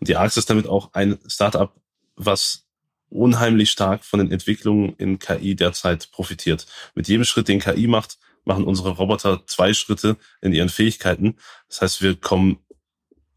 [0.00, 1.72] Und die ARX ist damit auch ein Startup,
[2.16, 2.66] was
[3.10, 6.66] unheimlich stark von den Entwicklungen in KI derzeit profitiert.
[6.94, 11.36] Mit jedem Schritt, den KI macht, machen unsere Roboter zwei Schritte in ihren Fähigkeiten.
[11.68, 12.58] Das heißt, wir kommen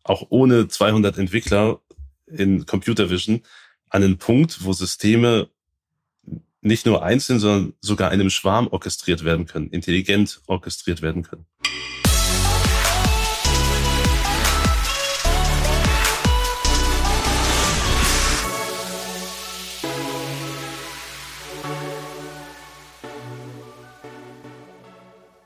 [0.03, 1.81] auch ohne 200 Entwickler
[2.27, 3.41] in Computer Vision
[3.89, 5.49] an einen Punkt, wo Systeme
[6.61, 11.45] nicht nur einzeln, sondern sogar einem Schwarm orchestriert werden können, intelligent orchestriert werden können.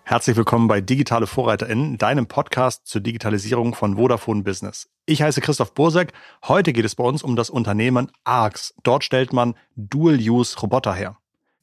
[0.10, 4.88] Herzlich willkommen bei Digitale VorreiterInnen, deinem Podcast zur Digitalisierung von Vodafone Business.
[5.06, 6.14] Ich heiße Christoph Bursek.
[6.48, 8.74] Heute geht es bei uns um das Unternehmen ARX.
[8.84, 11.18] Dort stellt man Dual-Use-Roboter her.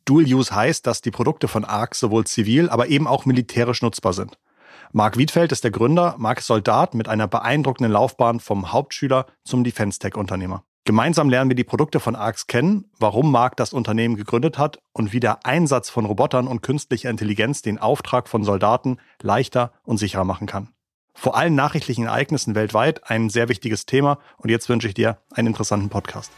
[0.04, 4.38] Dual-Use heißt, dass die Produkte von ARX sowohl zivil, aber eben auch militärisch nutzbar sind.
[4.92, 10.64] Marc Wiedfeld ist der Gründer, Marc Soldat mit einer beeindruckenden Laufbahn vom Hauptschüler zum Defense-Tech-Unternehmer.
[10.86, 15.14] Gemeinsam lernen wir die Produkte von ARX kennen, warum Mark das Unternehmen gegründet hat und
[15.14, 20.24] wie der Einsatz von Robotern und künstlicher Intelligenz den Auftrag von Soldaten leichter und sicherer
[20.24, 20.68] machen kann.
[21.14, 25.48] Vor allen nachrichtlichen Ereignissen weltweit ein sehr wichtiges Thema und jetzt wünsche ich dir einen
[25.48, 26.30] interessanten Podcast.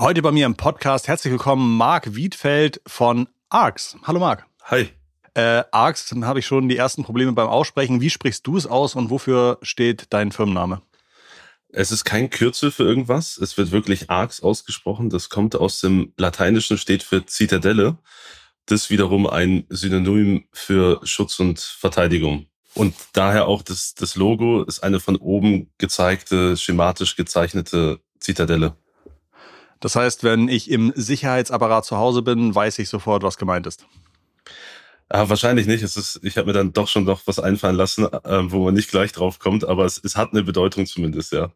[0.00, 3.98] Heute bei mir im Podcast herzlich willkommen Marc Wiedfeld von ARX.
[4.04, 4.46] Hallo Marc.
[4.64, 4.88] Hi.
[5.34, 8.00] Äh, ARX habe ich schon die ersten Probleme beim Aussprechen.
[8.00, 10.80] Wie sprichst du es aus und wofür steht dein Firmenname?
[11.70, 13.36] Es ist kein Kürzel für irgendwas.
[13.36, 15.10] Es wird wirklich Arx ausgesprochen.
[15.10, 17.98] Das kommt aus dem Lateinischen, steht für Zitadelle.
[18.66, 22.46] Das wiederum ein Synonym für Schutz und Verteidigung.
[22.74, 28.76] Und daher auch das, das Logo ist eine von oben gezeigte, schematisch gezeichnete Zitadelle.
[29.80, 33.86] Das heißt, wenn ich im Sicherheitsapparat zu Hause bin, weiß ich sofort, was gemeint ist.
[35.10, 35.82] Ah, wahrscheinlich nicht.
[35.82, 38.74] Es ist, ich habe mir dann doch schon noch was einfallen lassen, äh, wo man
[38.74, 41.50] nicht gleich drauf kommt, aber es, es hat eine Bedeutung zumindest, ja.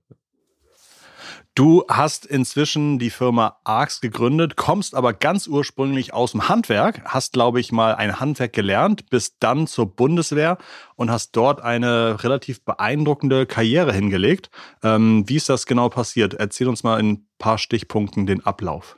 [1.54, 7.34] Du hast inzwischen die Firma ARX gegründet, kommst aber ganz ursprünglich aus dem Handwerk, hast,
[7.34, 10.56] glaube ich, mal ein Handwerk gelernt, bist dann zur Bundeswehr
[10.96, 14.48] und hast dort eine relativ beeindruckende Karriere hingelegt.
[14.82, 16.32] Ähm, wie ist das genau passiert?
[16.32, 18.96] Erzähl uns mal in ein paar Stichpunkten den Ablauf.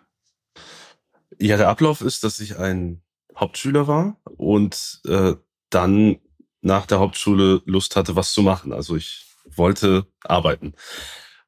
[1.40, 3.02] Ja, der Ablauf ist, dass ich ein
[3.36, 5.34] Hauptschüler war und äh,
[5.70, 6.18] dann
[6.60, 8.72] nach der Hauptschule Lust hatte, was zu machen.
[8.72, 10.74] Also ich wollte arbeiten.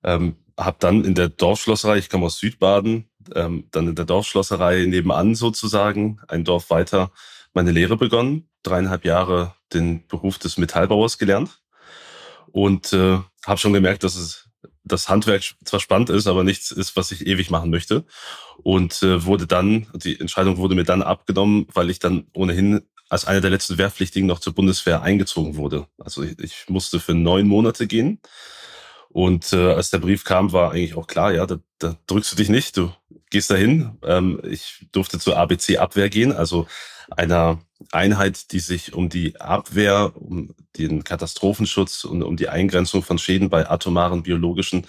[0.05, 4.87] Ähm, habe dann in der Dorfschlosserei, ich komme aus Südbaden, ähm, dann in der Dorfschlosserei
[4.87, 7.11] nebenan sozusagen, ein Dorf weiter,
[7.53, 11.63] meine Lehre begonnen, dreieinhalb Jahre den Beruf des Metallbauers gelernt
[12.53, 14.46] und äh, habe schon gemerkt, dass es
[14.87, 18.05] das Handwerk zwar spannend ist, aber nichts ist, was ich ewig machen möchte.
[18.63, 23.25] Und äh, wurde dann, die Entscheidung wurde mir dann abgenommen, weil ich dann ohnehin als
[23.25, 25.87] einer der letzten Wehrpflichtigen noch zur Bundeswehr eingezogen wurde.
[25.99, 28.21] Also ich, ich musste für neun Monate gehen.
[29.11, 32.37] Und äh, als der Brief kam, war eigentlich auch klar, ja, da, da drückst du
[32.37, 32.93] dich nicht, du
[33.31, 33.97] gehst dahin.
[34.03, 36.67] Ähm, ich durfte zur ABC-Abwehr gehen, also
[37.11, 37.61] einer
[37.93, 43.51] Einheit, die sich um die Abwehr, um den Katastrophenschutz und um die Eingrenzung von Schäden
[43.51, 44.87] bei atomaren, biologischen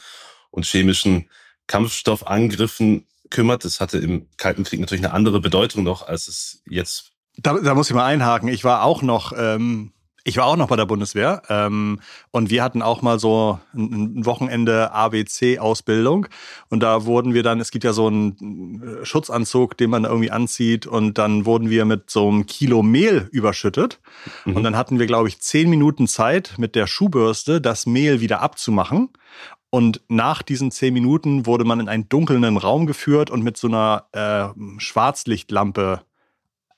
[0.52, 1.30] und chemischen
[1.68, 3.66] Kampfstoffangriffen kümmert.
[3.66, 7.12] Das hatte im Kalten Krieg natürlich eine andere Bedeutung noch, als es jetzt.
[7.38, 8.50] Da, da muss ich mal einhaken.
[8.50, 9.92] Ich war auch noch ähm,
[10.28, 12.02] ich war auch noch bei der Bundeswehr ähm,
[12.32, 16.28] und wir hatten auch mal so ein Wochenende ABC-Ausbildung
[16.70, 20.30] und da wurden wir dann, es gibt ja so einen äh, Schutzanzug, den man irgendwie
[20.30, 24.02] anzieht und dann wurden wir mit so einem Kilo Mehl überschüttet.
[24.44, 24.58] Mhm.
[24.58, 28.42] und dann hatten wir, glaube ich, zehn Minuten Zeit mit der Schuhbürste das Mehl wieder
[28.42, 29.10] abzumachen.
[29.70, 33.68] Und nach diesen zehn Minuten wurde man in einen dunklen Raum geführt und mit so
[33.68, 36.02] einer äh, Schwarzlichtlampe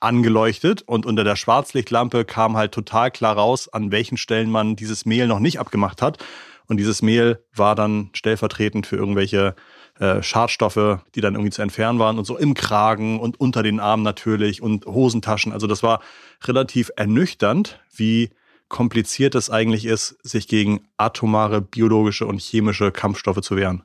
[0.00, 5.04] angeleuchtet und unter der Schwarzlichtlampe kam halt total klar raus, an welchen Stellen man dieses
[5.06, 6.18] Mehl noch nicht abgemacht hat.
[6.66, 9.56] Und dieses Mehl war dann stellvertretend für irgendwelche
[9.98, 13.80] äh, Schadstoffe, die dann irgendwie zu entfernen waren und so im Kragen und unter den
[13.80, 15.52] Armen natürlich und Hosentaschen.
[15.52, 16.00] Also das war
[16.44, 18.30] relativ ernüchternd, wie
[18.68, 23.82] kompliziert es eigentlich ist, sich gegen atomare, biologische und chemische Kampfstoffe zu wehren.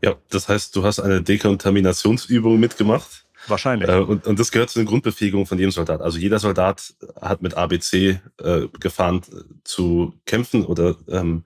[0.00, 3.23] Ja, das heißt, du hast eine Dekontaminationsübung mitgemacht.
[3.46, 3.88] Wahrscheinlich.
[3.88, 6.00] Äh, und, und das gehört zu den Grundbefähigungen von jedem Soldat.
[6.00, 9.22] Also jeder Soldat hat mit ABC äh, gefahren
[9.64, 11.44] zu kämpfen oder ähm,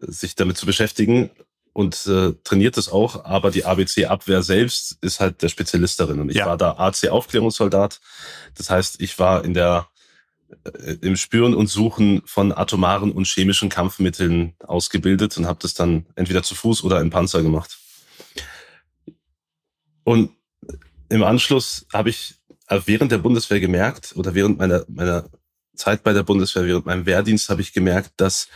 [0.00, 1.30] sich damit zu beschäftigen
[1.72, 6.20] und äh, trainiert es auch, aber die ABC-Abwehr selbst ist halt der Spezialist darin.
[6.20, 6.46] Und ich ja.
[6.46, 8.00] war da AC-Aufklärungssoldat.
[8.54, 9.88] Das heißt, ich war in der
[10.64, 16.06] äh, im Spüren und Suchen von atomaren und chemischen Kampfmitteln ausgebildet und habe das dann
[16.14, 17.76] entweder zu Fuß oder im Panzer gemacht.
[20.04, 20.30] Und
[21.08, 22.34] im Anschluss habe ich
[22.68, 25.28] äh, während der Bundeswehr gemerkt oder während meiner, meiner
[25.74, 28.48] Zeit bei der Bundeswehr, während meinem Wehrdienst habe ich gemerkt, dass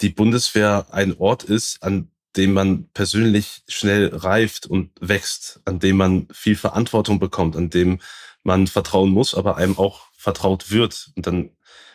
[0.00, 5.96] die Bundeswehr ein Ort ist, an dem man persönlich schnell reift und wächst, an dem
[5.96, 8.00] man viel Verantwortung bekommt, an dem
[8.42, 11.10] man vertrauen muss, aber einem auch vertraut wird.
[11.16, 11.50] Und dann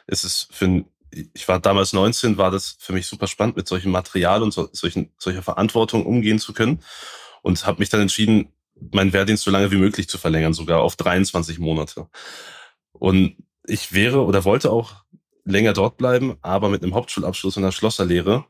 [0.07, 0.83] ist es für
[1.33, 4.69] ich war damals 19, war das für mich super spannend, mit solchem Material und so,
[4.71, 6.81] solchen, solcher Verantwortung umgehen zu können.
[7.41, 8.53] Und habe mich dann entschieden,
[8.91, 12.07] meinen Wehrdienst so lange wie möglich zu verlängern, sogar auf 23 Monate.
[12.91, 13.35] Und
[13.65, 15.03] ich wäre oder wollte auch
[15.45, 18.45] länger dort bleiben, aber mit einem Hauptschulabschluss und einer Schlosserlehre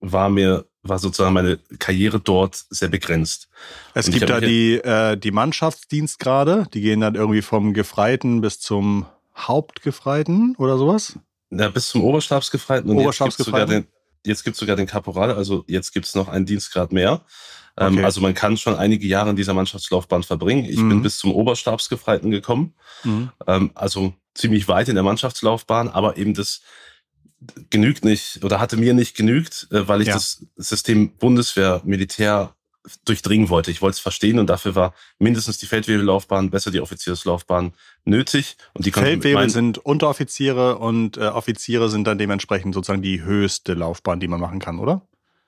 [0.00, 3.48] war mir war sozusagen meine Karriere dort sehr begrenzt.
[3.94, 8.60] Es und gibt da die äh, die Mannschaftsdienstgrade, die gehen dann irgendwie vom Gefreiten bis
[8.60, 11.18] zum Hauptgefreiten oder sowas?
[11.50, 13.74] Ja, bis zum Oberstabsgefreiten und Oberstabsgefreiten.
[13.74, 13.93] jetzt
[14.24, 17.22] gibt es sogar den Kaporal, also jetzt gibt es noch einen Dienstgrad mehr.
[17.76, 18.04] Ähm, okay.
[18.04, 20.64] also man kann schon einige Jahre in dieser Mannschaftslaufbahn verbringen.
[20.64, 20.88] Ich mhm.
[20.90, 22.74] bin bis zum Oberstabsgefreiten gekommen.
[23.02, 23.30] Mhm.
[23.46, 26.60] Ähm, also ziemlich weit in der Mannschaftslaufbahn, aber eben das
[27.70, 30.14] genügt nicht oder hatte mir nicht genügt, äh, weil ich ja.
[30.14, 32.54] das System Bundeswehr, Militär
[33.04, 33.70] durchdringen wollte.
[33.70, 37.72] Ich wollte es verstehen und dafür war mindestens die Feldwebellaufbahn, besser die Offizierslaufbahn
[38.04, 38.56] nötig.
[38.74, 44.20] Und die Feldwebel sind Unteroffiziere und äh, Offiziere sind dann dementsprechend sozusagen die höchste Laufbahn,
[44.20, 45.06] die man machen kann, oder?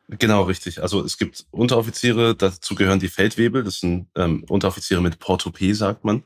[0.08, 0.82] Genau, richtig.
[0.82, 6.04] Also es gibt Unteroffiziere, dazu gehören die Feldwebel, das sind ähm, Unteroffiziere mit Portopee, sagt
[6.04, 6.22] man.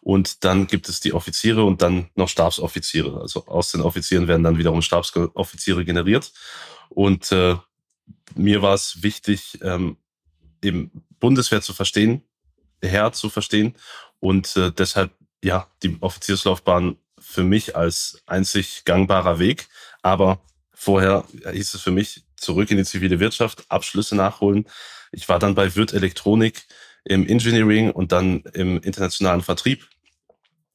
[0.00, 3.20] Und dann gibt es die Offiziere und dann noch Stabsoffiziere.
[3.20, 6.32] Also aus den Offizieren werden dann wiederum Stabsoffiziere generiert.
[6.88, 7.56] Und äh,
[8.36, 9.96] mir war es wichtig, ähm,
[10.66, 10.90] eben
[11.20, 12.22] Bundeswehr zu verstehen,
[12.82, 13.74] Herr zu verstehen
[14.20, 19.68] und äh, deshalb ja die Offizierslaufbahn für mich als einzig gangbarer Weg.
[20.02, 20.40] Aber
[20.72, 24.66] vorher hieß es für mich, zurück in die zivile Wirtschaft, Abschlüsse nachholen.
[25.12, 26.66] Ich war dann bei Wirt Elektronik
[27.04, 29.88] im Engineering und dann im internationalen Vertrieb.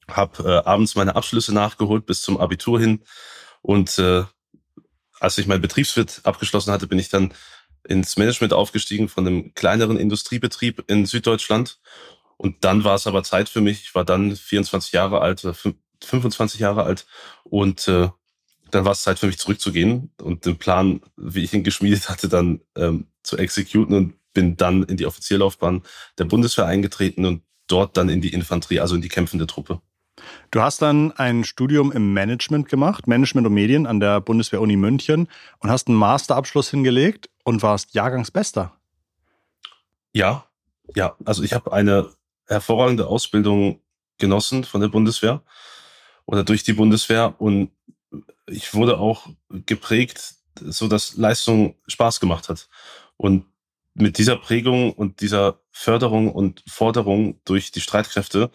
[0.08, 3.04] Habe äh, abends meine Abschlüsse nachgeholt bis zum Abitur hin.
[3.62, 4.24] Und äh,
[5.20, 7.34] als ich mein Betriebswirt abgeschlossen hatte, bin ich dann
[7.88, 11.80] ins Management aufgestiegen von einem kleineren Industriebetrieb in Süddeutschland.
[12.38, 13.82] Und dann war es aber Zeit für mich.
[13.84, 15.46] Ich war dann 24 Jahre alt,
[16.04, 17.06] 25 Jahre alt
[17.44, 18.10] und äh,
[18.72, 22.30] dann war es Zeit für mich zurückzugehen und den Plan, wie ich ihn geschmiedet hatte,
[22.30, 25.84] dann ähm, zu exekuten und bin dann in die Offizierlaufbahn
[26.18, 29.82] der Bundeswehr eingetreten und dort dann in die Infanterie, also in die kämpfende Truppe.
[30.52, 35.28] Du hast dann ein Studium im Management gemacht, Management und Medien an der Bundeswehr-Uni München
[35.60, 38.74] und hast einen Masterabschluss hingelegt und warst Jahrgangsbester.
[40.14, 40.46] Ja,
[40.96, 42.10] ja, also ich habe eine
[42.48, 43.82] hervorragende Ausbildung
[44.18, 45.42] genossen von der Bundeswehr
[46.26, 47.72] oder durch die Bundeswehr und
[48.48, 49.28] ich wurde auch
[49.66, 52.68] geprägt, so dass Leistung Spaß gemacht hat.
[53.18, 53.46] Und
[53.94, 58.52] mit dieser Prägung und dieser Förderung und Forderung durch die Streitkräfte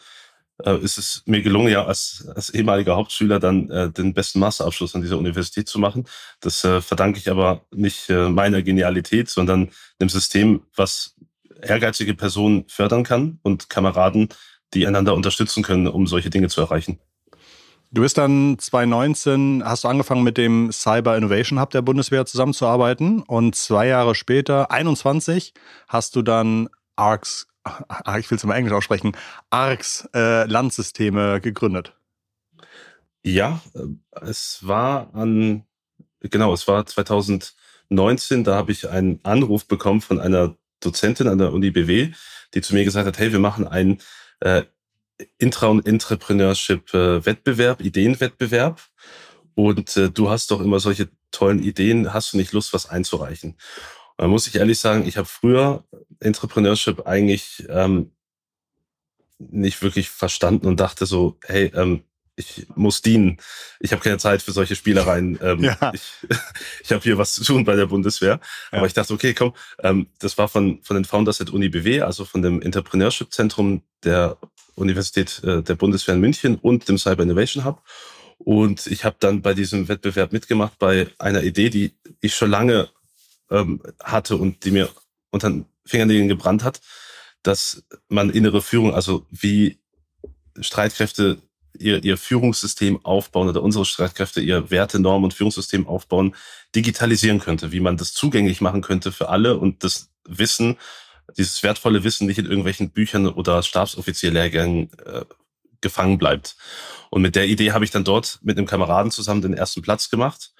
[0.65, 4.95] äh, ist es mir gelungen, ja als, als ehemaliger Hauptschüler dann äh, den besten Masterabschluss
[4.95, 6.07] an dieser Universität zu machen.
[6.41, 9.71] Das äh, verdanke ich aber nicht äh, meiner Genialität, sondern
[10.01, 11.15] dem System, was
[11.63, 14.29] ehrgeizige Personen fördern kann und Kameraden,
[14.75, 16.99] die einander unterstützen können, um solche Dinge zu erreichen.
[17.93, 23.23] Du bist dann 2019, hast du angefangen mit dem Cyber Innovation Hub der Bundeswehr zusammenzuarbeiten
[23.23, 25.55] und zwei Jahre später, 21,
[25.87, 27.47] hast du dann ARCS,
[28.19, 29.17] ich will es mal Englisch aussprechen,
[29.51, 31.95] ARCS äh, Landsysteme gegründet.
[33.23, 33.87] Ja, äh,
[34.23, 35.65] es war an,
[36.21, 41.53] genau, es war 2019, da habe ich einen Anruf bekommen von einer Dozentin an der
[41.53, 42.13] Uni BW,
[42.55, 43.99] die zu mir gesagt hat, hey, wir machen ein
[44.41, 44.63] äh,
[45.39, 48.81] Intra- und Entrepreneurship-Wettbewerb, äh, Ideenwettbewerb.
[49.55, 53.57] Und äh, du hast doch immer solche tollen Ideen, hast du nicht Lust, was einzureichen?
[54.17, 55.85] Da muss ich ehrlich sagen, ich habe früher
[56.21, 58.13] Entrepreneurship eigentlich ähm,
[59.39, 62.03] nicht wirklich verstanden und dachte so, hey, ähm,
[62.37, 63.39] ich muss dienen.
[63.81, 65.39] Ich habe keine Zeit für solche Spielereien.
[65.43, 65.77] Ähm, ja.
[65.95, 66.03] Ich,
[66.83, 68.41] ich habe hier was zu tun bei der Bundeswehr.
[68.73, 68.79] Ja.
[68.79, 72.03] Aber ich dachte, okay, komm, ähm, das war von, von den Founders at Uni BW,
[72.03, 74.37] also von dem Entrepreneurship-Zentrum der
[74.75, 77.83] Universität äh, der Bundeswehr in München und dem Cyber Innovation Hub.
[78.39, 82.91] Und ich habe dann bei diesem Wettbewerb mitgemacht bei einer Idee, die ich schon lange
[83.51, 84.89] ähm, hatte und die mir
[85.31, 86.81] unter den Fingernägeln gebrannt hat,
[87.43, 89.79] dass man innere Führung, also wie
[90.61, 91.39] Streitkräfte
[91.79, 96.35] ihr, ihr Führungssystem aufbauen oder unsere Streitkräfte ihr Werte, Normen und Führungssystem aufbauen,
[96.75, 100.77] digitalisieren könnte, wie man das zugänglich machen könnte für alle und das Wissen
[101.37, 105.25] dieses wertvolle Wissen nicht in irgendwelchen Büchern oder Stabsoffizierlehrgängen äh,
[105.81, 106.57] gefangen bleibt.
[107.11, 110.09] Und mit der Idee habe ich dann dort mit einem Kameraden zusammen den ersten Platz
[110.09, 110.53] gemacht.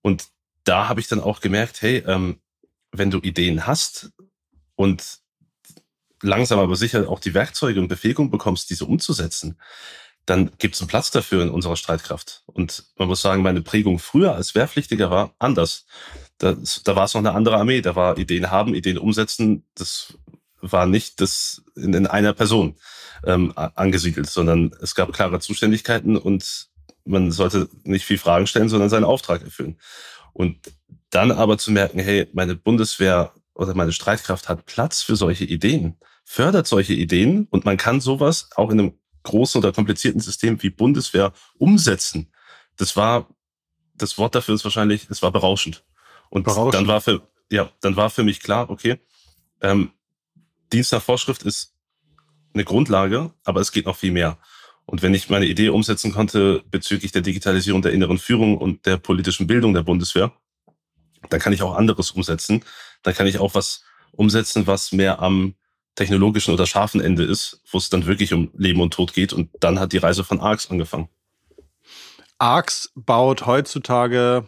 [0.00, 0.26] Und
[0.64, 2.40] da habe ich dann auch gemerkt, hey, ähm,
[2.92, 4.12] wenn du Ideen hast
[4.76, 5.20] und
[6.22, 9.58] langsam aber sicher auch die Werkzeuge und Befähigung bekommst, diese umzusetzen,
[10.24, 12.44] dann gibt es einen Platz dafür in unserer Streitkraft.
[12.46, 15.84] Und man muss sagen, meine Prägung früher als Wehrpflichtiger war anders.
[16.38, 17.80] Das, da war es noch eine andere Armee.
[17.80, 19.64] Da war Ideen haben, Ideen umsetzen.
[19.74, 20.16] Das
[20.60, 22.76] war nicht das in, in einer Person
[23.24, 26.68] ähm, angesiedelt, sondern es gab klare Zuständigkeiten und
[27.04, 29.76] man sollte nicht viel Fragen stellen, sondern seinen Auftrag erfüllen.
[30.32, 30.58] Und
[31.10, 35.96] dann aber zu merken, hey, meine Bundeswehr oder meine Streitkraft hat Platz für solche Ideen,
[36.24, 40.70] fördert solche Ideen und man kann sowas auch in einem großen oder komplizierten System wie
[40.70, 42.32] Bundeswehr umsetzen.
[42.76, 43.28] Das war,
[43.94, 45.84] das Wort dafür ist wahrscheinlich, es war berauschend.
[46.30, 46.74] Und berauschend.
[46.74, 48.98] dann war für, ja, dann war für mich klar, okay,
[49.60, 49.92] ähm,
[50.72, 51.74] Dienst nach Vorschrift ist
[52.54, 54.38] eine Grundlage, aber es geht noch viel mehr.
[54.92, 58.98] Und wenn ich meine Idee umsetzen konnte bezüglich der Digitalisierung der inneren Führung und der
[58.98, 60.32] politischen Bildung der Bundeswehr,
[61.30, 62.62] dann kann ich auch anderes umsetzen.
[63.02, 65.54] Dann kann ich auch was umsetzen, was mehr am
[65.94, 69.32] technologischen oder scharfen Ende ist, wo es dann wirklich um Leben und Tod geht.
[69.32, 71.08] Und dann hat die Reise von ARX angefangen.
[72.36, 74.46] ARX baut heutzutage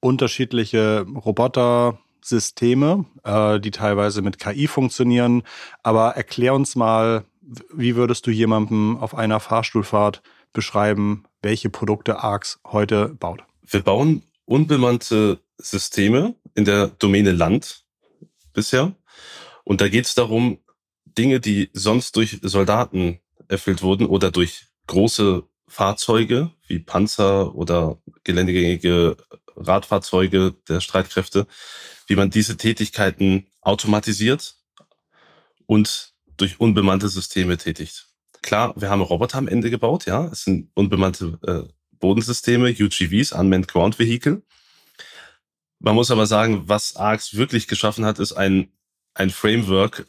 [0.00, 5.44] unterschiedliche Roboter-Systeme, äh, die teilweise mit KI funktionieren.
[5.82, 7.24] Aber erklär uns mal,
[7.72, 13.44] wie würdest du jemandem auf einer Fahrstuhlfahrt beschreiben, welche Produkte ARX heute baut?
[13.62, 17.84] Wir bauen unbemannte Systeme in der Domäne Land
[18.52, 18.94] bisher.
[19.64, 20.58] Und da geht es darum,
[21.04, 29.16] Dinge, die sonst durch Soldaten erfüllt wurden oder durch große Fahrzeuge wie Panzer oder geländegängige
[29.56, 31.46] Radfahrzeuge der Streitkräfte,
[32.06, 34.56] wie man diese Tätigkeiten automatisiert
[35.66, 38.08] und durch unbemannte Systeme tätigt.
[38.42, 40.26] Klar, wir haben Roboter am Ende gebaut, ja.
[40.26, 44.42] Es sind unbemannte äh, Bodensysteme, UGVs, Unmanned Ground Vehicle.
[45.80, 48.72] Man muss aber sagen, was ARX wirklich geschaffen hat, ist ein,
[49.14, 50.06] ein Framework,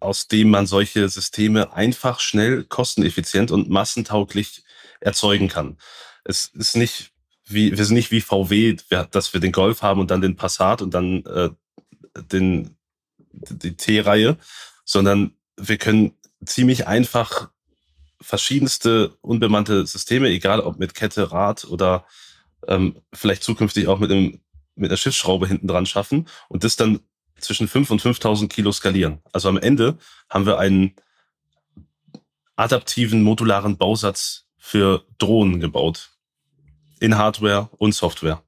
[0.00, 4.62] aus dem man solche Systeme einfach, schnell, kosteneffizient und massentauglich
[5.00, 5.78] erzeugen kann.
[6.24, 7.12] Es ist nicht
[7.48, 8.76] wie, wir sind nicht wie VW,
[9.10, 11.50] dass wir den Golf haben und dann den Passat und dann äh,
[12.30, 12.76] den,
[13.32, 14.36] die T-Reihe,
[14.88, 16.14] sondern wir können
[16.46, 17.50] ziemlich einfach
[18.22, 22.06] verschiedenste unbemannte Systeme, egal ob mit Kette, Rad oder
[22.66, 24.40] ähm, vielleicht zukünftig auch mit, einem,
[24.76, 27.00] mit einer Schiffsschraube hinten dran schaffen und das dann
[27.38, 29.20] zwischen 5 und 5000 Kilo skalieren.
[29.30, 29.98] Also am Ende
[30.30, 30.94] haben wir einen
[32.56, 36.12] adaptiven modularen Bausatz für Drohnen gebaut.
[36.98, 38.42] In Hardware und Software.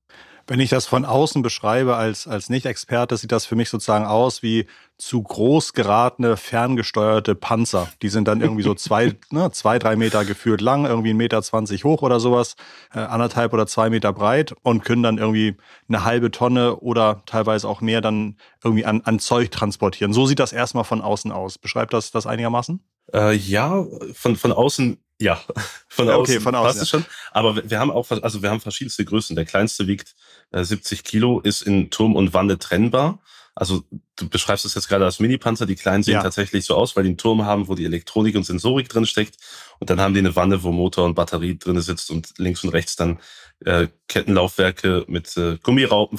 [0.50, 4.42] Wenn ich das von außen beschreibe als, als Nicht-Experte, sieht das für mich sozusagen aus
[4.42, 4.66] wie
[4.98, 7.88] zu groß geratene, ferngesteuerte Panzer.
[8.02, 11.40] Die sind dann irgendwie so zwei, ne, zwei, drei Meter geführt lang, irgendwie ein Meter
[11.44, 12.56] zwanzig hoch oder sowas,
[12.92, 15.56] äh, anderthalb oder zwei Meter breit und können dann irgendwie
[15.88, 20.12] eine halbe Tonne oder teilweise auch mehr dann irgendwie an, an Zeug transportieren.
[20.12, 21.58] So sieht das erstmal von außen aus.
[21.58, 22.80] Beschreibt das das einigermaßen?
[23.14, 25.38] Äh, ja, von, von außen ja,
[25.88, 26.98] von außen, okay, von außen passt ja.
[26.98, 27.06] schon.
[27.30, 29.36] Aber wir haben auch, also wir haben verschiedenste Größen.
[29.36, 30.16] Der kleinste wiegt
[30.52, 33.20] 70 Kilo, ist in Turm und Wanne trennbar.
[33.54, 33.82] Also
[34.16, 35.66] du beschreibst es jetzt gerade als Mini-Panzer.
[35.66, 36.22] Die kleinen sehen ja.
[36.22, 39.36] tatsächlich so aus, weil die einen Turm haben, wo die Elektronik und Sensorik drin steckt.
[39.80, 42.70] Und dann haben die eine Wanne, wo Motor und Batterie drin sitzt und links und
[42.70, 43.18] rechts dann
[43.64, 46.18] äh, Kettenlaufwerke mit äh, Gummiraupen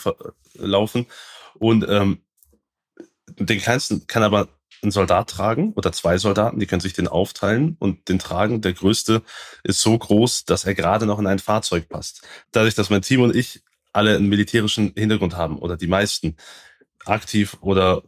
[0.55, 1.07] laufen.
[1.55, 2.21] Und ähm,
[3.39, 4.49] den kleinsten kann aber
[4.83, 8.61] ein Soldat tragen oder zwei Soldaten, die können sich den aufteilen und den tragen.
[8.61, 9.21] Der größte
[9.63, 12.23] ist so groß, dass er gerade noch in ein Fahrzeug passt.
[12.51, 13.61] Dadurch, dass mein Team und ich
[13.93, 16.35] alle einen militärischen Hintergrund haben oder die meisten
[17.05, 18.03] aktiv oder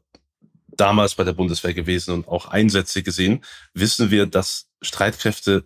[0.68, 5.66] damals bei der Bundeswehr gewesen und auch Einsätze gesehen, wissen wir, dass Streitkräfte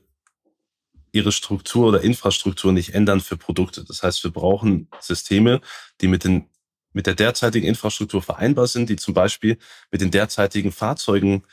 [1.12, 3.84] ihre Struktur oder Infrastruktur nicht ändern für Produkte.
[3.84, 5.62] Das heißt, wir brauchen Systeme,
[6.02, 6.50] die mit den
[6.94, 9.60] mit der derzeitigen Infrastruktur vereinbar sind, die zum Beispiel
[9.92, 11.44] mit den derzeitigen Fahrzeugen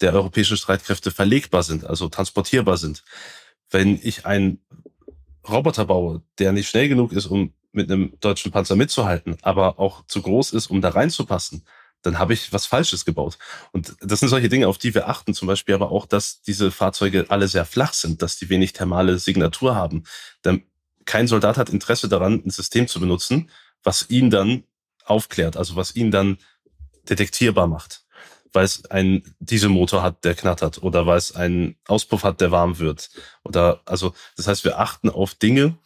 [0.00, 3.04] der europäischen Streitkräfte verlegbar sind, also transportierbar sind.
[3.70, 4.64] Wenn ich einen
[5.46, 10.06] Roboter baue, der nicht schnell genug ist, um mit einem deutschen Panzer mitzuhalten, aber auch
[10.06, 11.64] zu groß ist, um da reinzupassen,
[12.04, 13.38] dann habe ich was Falsches gebaut.
[13.72, 15.34] Und das sind solche Dinge, auf die wir achten.
[15.34, 19.18] Zum Beispiel aber auch, dass diese Fahrzeuge alle sehr flach sind, dass die wenig thermale
[19.18, 20.04] Signatur haben.
[20.44, 20.64] Denn
[21.06, 23.50] kein Soldat hat Interesse daran, ein System zu benutzen,
[23.82, 24.64] was ihn dann
[25.04, 26.38] aufklärt, also was ihn dann
[27.08, 28.04] detektierbar macht.
[28.52, 32.78] Weil es einen Dieselmotor hat, der knattert, oder weil es einen Auspuff hat, der warm
[32.78, 33.10] wird.
[33.42, 35.76] Oder also, das heißt, wir achten auf Dinge,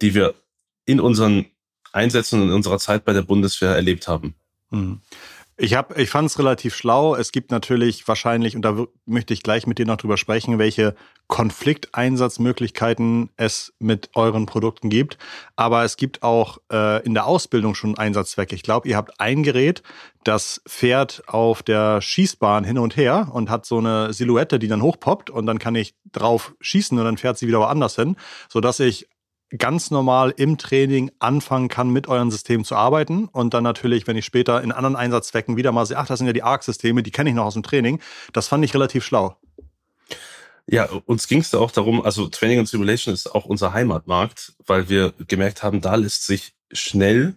[0.00, 0.34] die wir
[0.86, 1.46] in unseren
[1.92, 4.34] Einsätzen und in unserer Zeit bei der Bundeswehr erlebt haben.
[4.70, 5.00] Hm.
[5.58, 7.16] Ich, hab, ich fand es relativ schlau.
[7.16, 8.76] Es gibt natürlich wahrscheinlich, und da
[9.06, 10.94] möchte ich gleich mit dir noch drüber sprechen, welche
[11.28, 15.16] Konflikteinsatzmöglichkeiten es mit euren Produkten gibt.
[15.56, 18.54] Aber es gibt auch äh, in der Ausbildung schon Einsatzzwecke.
[18.54, 19.82] Ich glaube, ihr habt ein Gerät,
[20.24, 24.82] das fährt auf der Schießbahn hin und her und hat so eine Silhouette, die dann
[24.82, 28.16] hochpoppt und dann kann ich drauf schießen und dann fährt sie wieder woanders hin,
[28.50, 29.08] sodass ich
[29.50, 33.26] ganz normal im Training anfangen kann, mit euren Systemen zu arbeiten.
[33.26, 36.26] Und dann natürlich, wenn ich später in anderen Einsatzzwecken wieder mal sehe, ach, das sind
[36.26, 38.00] ja die ARC-Systeme, die kenne ich noch aus dem Training.
[38.32, 39.36] Das fand ich relativ schlau.
[40.68, 44.54] Ja, uns ging es da auch darum, also Training und Simulation ist auch unser Heimatmarkt,
[44.66, 47.36] weil wir gemerkt haben, da lässt sich schnell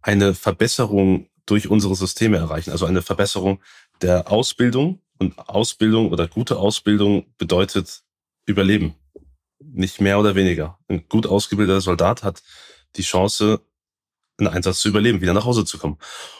[0.00, 2.70] eine Verbesserung durch unsere Systeme erreichen.
[2.70, 3.60] Also eine Verbesserung
[4.00, 5.00] der Ausbildung.
[5.20, 8.02] Und Ausbildung oder gute Ausbildung bedeutet
[8.46, 8.94] Überleben
[9.72, 10.78] nicht mehr oder weniger.
[10.88, 12.42] Ein gut ausgebildeter Soldat hat
[12.96, 13.60] die Chance,
[14.38, 15.98] einen Einsatz zu überleben, wieder nach Hause zu kommen.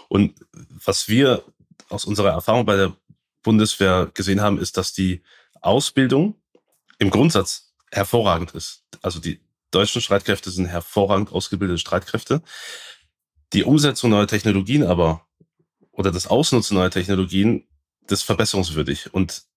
[0.09, 1.45] Und was wir
[1.89, 2.97] aus unserer Erfahrung bei der
[3.43, 5.23] Bundeswehr gesehen haben, ist, dass die
[5.61, 6.35] Ausbildung
[6.99, 8.85] im Grundsatz hervorragend ist.
[9.03, 12.43] Also die deutschen Streitkräfte sind hervorragend ausgebildete Streitkräfte.
[13.53, 15.27] Die Umsetzung neuer Technologien aber
[15.91, 17.67] oder das Ausnutzen neuer Technologien,
[18.07, 19.13] das ist verbesserungswürdig.
[19.13, 19.48] Und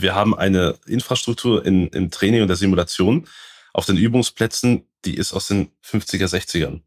[0.00, 3.28] wir haben eine Infrastruktur in, im Training und der Simulation
[3.72, 6.82] auf den Übungsplätzen, die ist aus den 50er, 60ern.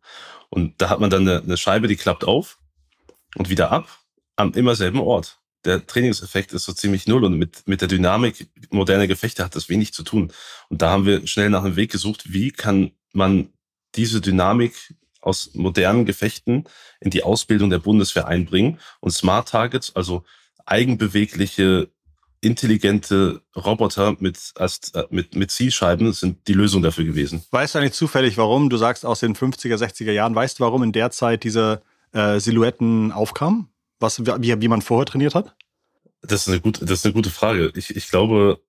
[0.49, 2.57] Und da hat man dann eine, eine Scheibe, die klappt auf
[3.35, 3.87] und wieder ab
[4.35, 5.39] am immer selben Ort.
[5.65, 9.67] Der Trainingseffekt ist so ziemlich null und mit, mit der Dynamik moderner Gefechte hat das
[9.67, 10.31] wenig zu tun.
[10.69, 13.49] Und da haben wir schnell nach einem Weg gesucht, wie kann man
[13.95, 16.65] diese Dynamik aus modernen Gefechten
[17.01, 20.23] in die Ausbildung der Bundeswehr einbringen und Smart Targets, also
[20.65, 21.89] eigenbewegliche
[22.41, 24.67] intelligente Roboter mit, äh,
[25.09, 27.43] mit, mit Zielscheiben sind die Lösung dafür gewesen.
[27.51, 28.69] Weißt du eigentlich zufällig, warum?
[28.69, 30.35] Du sagst aus den 50er, 60er Jahren.
[30.35, 31.81] Weißt du, warum in der Zeit diese
[32.13, 33.69] äh, Silhouetten aufkamen?
[33.99, 35.55] Was, wie, wie man vorher trainiert hat?
[36.21, 37.71] Das ist eine gute, das ist eine gute Frage.
[37.75, 38.59] Ich, ich glaube,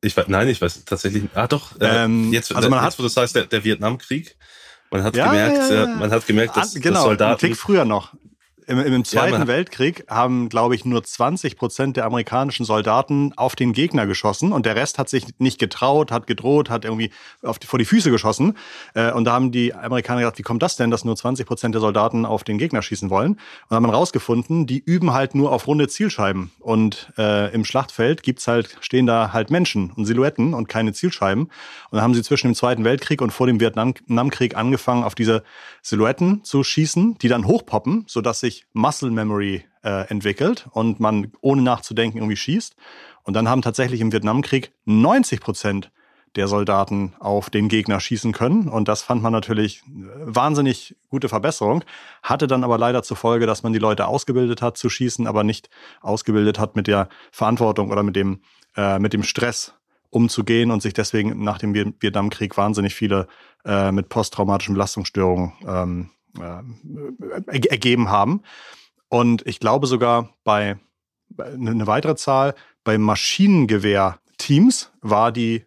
[0.00, 1.24] ich weiß, nein, ich weiß tatsächlich.
[1.34, 1.78] Ah, doch.
[1.80, 4.36] Äh, ähm, jetzt, also man jetzt, hat, wo du sagst, der, der Vietnamkrieg.
[4.90, 7.44] Man hat ja, gemerkt, ja, ja, äh, man hat gemerkt, dass, ah, genau, dass Soldaten.
[7.44, 8.14] Ein Tick früher noch.
[8.68, 13.54] Im, Im, Zweiten ja, Weltkrieg haben, glaube ich, nur 20 Prozent der amerikanischen Soldaten auf
[13.54, 17.10] den Gegner geschossen und der Rest hat sich nicht getraut, hat gedroht, hat irgendwie
[17.42, 18.56] auf die, vor die Füße geschossen.
[18.94, 21.74] Äh, und da haben die Amerikaner gesagt, wie kommt das denn, dass nur 20 Prozent
[21.76, 23.32] der Soldaten auf den Gegner schießen wollen?
[23.32, 26.50] Und dann haben man rausgefunden, die üben halt nur auf runde Zielscheiben.
[26.58, 31.44] Und äh, im Schlachtfeld gibt's halt, stehen da halt Menschen und Silhouetten und keine Zielscheiben.
[31.44, 31.52] Und
[31.92, 35.44] dann haben sie zwischen dem Zweiten Weltkrieg und vor dem Vietnamkrieg angefangen, auf diese
[35.82, 41.32] Silhouetten zu schießen, die dann hochpoppen, sodass sich sich Muscle Memory äh, entwickelt und man
[41.40, 42.74] ohne nachzudenken irgendwie schießt.
[43.22, 45.90] Und dann haben tatsächlich im Vietnamkrieg 90 Prozent
[46.36, 48.68] der Soldaten auf den Gegner schießen können.
[48.68, 51.82] Und das fand man natürlich äh, wahnsinnig gute Verbesserung,
[52.22, 55.44] hatte dann aber leider zur Folge, dass man die Leute ausgebildet hat zu schießen, aber
[55.44, 58.40] nicht ausgebildet hat mit der Verantwortung oder mit dem,
[58.76, 59.74] äh, mit dem Stress
[60.10, 63.26] umzugehen und sich deswegen nach dem Vietnamkrieg wahnsinnig viele
[63.64, 68.42] äh, mit posttraumatischen Belastungsstörungen ähm, äh, ergeben haben.
[69.08, 70.78] Und ich glaube sogar bei
[71.38, 75.64] eine weitere Zahl, bei Maschinengewehr-Teams war die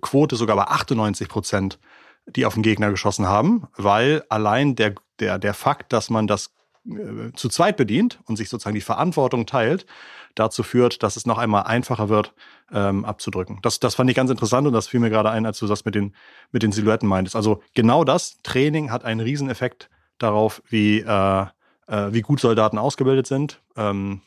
[0.00, 1.78] Quote sogar bei 98 Prozent,
[2.26, 6.50] die auf den Gegner geschossen haben, weil allein der, der, der Fakt, dass man das
[6.86, 9.86] äh, zu zweit bedient und sich sozusagen die Verantwortung teilt,
[10.34, 12.34] dazu führt, dass es noch einmal einfacher wird,
[12.72, 13.58] ähm, abzudrücken.
[13.62, 15.84] Das, das fand ich ganz interessant und das fiel mir gerade ein, als du das
[15.84, 16.14] mit den,
[16.52, 17.36] mit den Silhouetten meintest.
[17.36, 21.46] Also genau das, Training hat einen Rieseneffekt darauf, wie, äh,
[21.86, 23.60] äh, wie gut Soldaten ausgebildet sind.
[23.76, 24.22] Ähm,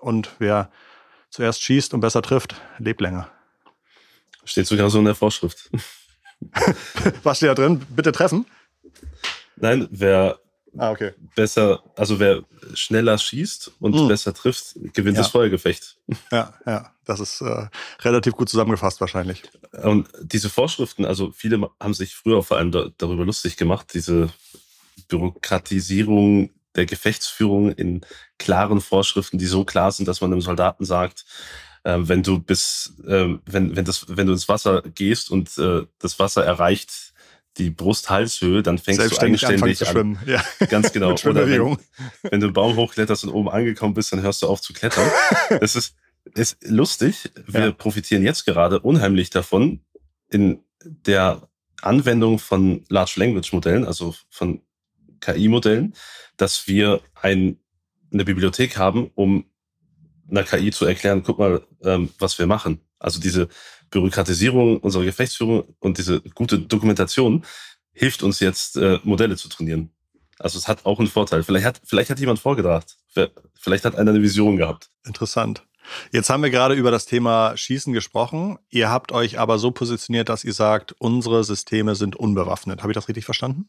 [0.00, 0.70] und wer
[1.30, 3.28] zuerst schießt und besser trifft, lebt länger.
[4.44, 5.70] Steht sogar so in der Vorschrift.
[7.22, 7.86] Was steht da drin?
[7.90, 8.46] Bitte treffen?
[9.56, 10.38] Nein, wer
[10.78, 11.12] Ah, okay.
[11.34, 12.42] Besser, also wer
[12.74, 14.08] schneller schießt und mhm.
[14.08, 15.22] besser trifft, gewinnt ja.
[15.22, 15.98] das Feuergefecht.
[16.30, 17.66] Ja, ja, das ist äh,
[18.00, 19.42] relativ gut zusammengefasst wahrscheinlich.
[19.82, 24.30] Und diese Vorschriften, also viele haben sich früher vor allem da, darüber lustig gemacht, diese
[25.08, 28.00] Bürokratisierung der Gefechtsführung in
[28.38, 31.26] klaren Vorschriften, die so klar sind, dass man dem Soldaten sagt,
[31.84, 35.86] äh, wenn du bis, äh, wenn, wenn das, wenn du ins Wasser gehst und äh,
[35.98, 37.11] das Wasser erreicht
[37.58, 39.74] die Brust-Halshöhe, dann fängst du eigenständig an.
[39.74, 40.18] Zu schwimmen.
[40.26, 40.42] Ja.
[40.68, 41.12] Ganz genau.
[41.12, 41.78] Oder wenn,
[42.22, 45.08] wenn, du einen Baum hochkletterst und oben angekommen bist, dann hörst du auf zu klettern.
[45.60, 45.94] das ist,
[46.34, 47.30] ist lustig.
[47.46, 47.72] Wir ja.
[47.72, 49.80] profitieren jetzt gerade unheimlich davon
[50.30, 51.48] in der
[51.82, 54.62] Anwendung von Large Language Modellen, also von
[55.20, 55.94] KI-Modellen,
[56.36, 57.58] dass wir ein,
[58.12, 59.44] eine Bibliothek haben, um
[60.30, 62.80] einer KI zu erklären, guck mal, ähm, was wir machen.
[62.98, 63.48] Also diese
[63.92, 67.44] Bürokratisierung unserer Gefechtsführung und diese gute Dokumentation
[67.92, 69.90] hilft uns jetzt, äh, Modelle zu trainieren.
[70.38, 71.44] Also es hat auch einen Vorteil.
[71.44, 72.96] Vielleicht hat, vielleicht hat jemand vorgedacht.
[73.54, 74.90] Vielleicht hat einer eine Vision gehabt.
[75.06, 75.64] Interessant.
[76.10, 78.58] Jetzt haben wir gerade über das Thema Schießen gesprochen.
[78.70, 82.82] Ihr habt euch aber so positioniert, dass ihr sagt, unsere Systeme sind unbewaffnet.
[82.82, 83.68] Habe ich das richtig verstanden?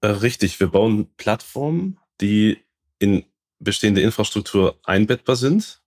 [0.00, 0.60] Äh, richtig.
[0.60, 2.58] Wir bauen Plattformen, die
[2.98, 3.24] in
[3.58, 5.81] bestehende Infrastruktur einbettbar sind.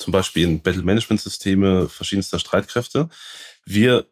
[0.00, 3.10] Zum Beispiel in Battle-Management-Systeme verschiedenster Streitkräfte.
[3.66, 4.06] Wir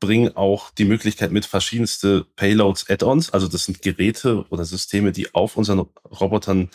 [0.00, 3.30] bringen auch die Möglichkeit mit verschiedenste Payloads, Add-ons.
[3.30, 5.86] Also das sind Geräte oder Systeme, die auf unseren
[6.20, 6.70] Robotern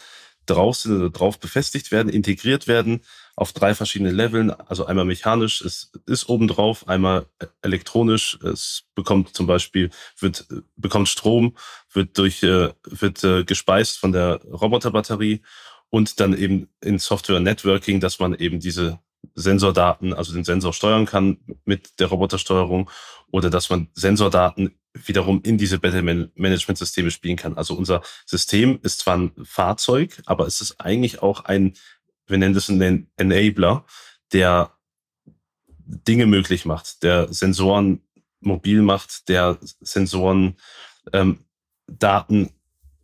[0.45, 3.01] drauf sind oder drauf befestigt werden, integriert werden
[3.35, 4.51] auf drei verschiedene Leveln.
[4.51, 7.25] Also einmal mechanisch, es ist oben drauf, einmal
[7.61, 10.45] elektronisch, es bekommt zum Beispiel, wird,
[10.77, 11.57] bekommt Strom,
[11.91, 15.41] wird durch, äh, wird äh, gespeist von der Roboterbatterie
[15.89, 18.99] und dann eben in Software Networking, dass man eben diese
[19.33, 22.89] Sensordaten, also den Sensor steuern kann mit der Robotersteuerung
[23.31, 26.01] oder dass man Sensordaten wiederum in diese Battle
[26.35, 27.57] Management Systeme spielen kann.
[27.57, 31.73] Also unser System ist zwar ein Fahrzeug, aber es ist eigentlich auch ein,
[32.27, 33.85] wir nennen das einen Enabler,
[34.31, 34.71] der
[35.85, 38.01] Dinge möglich macht, der Sensoren
[38.39, 40.55] mobil macht, der Sensoren
[41.13, 41.39] ähm,
[41.87, 42.51] Daten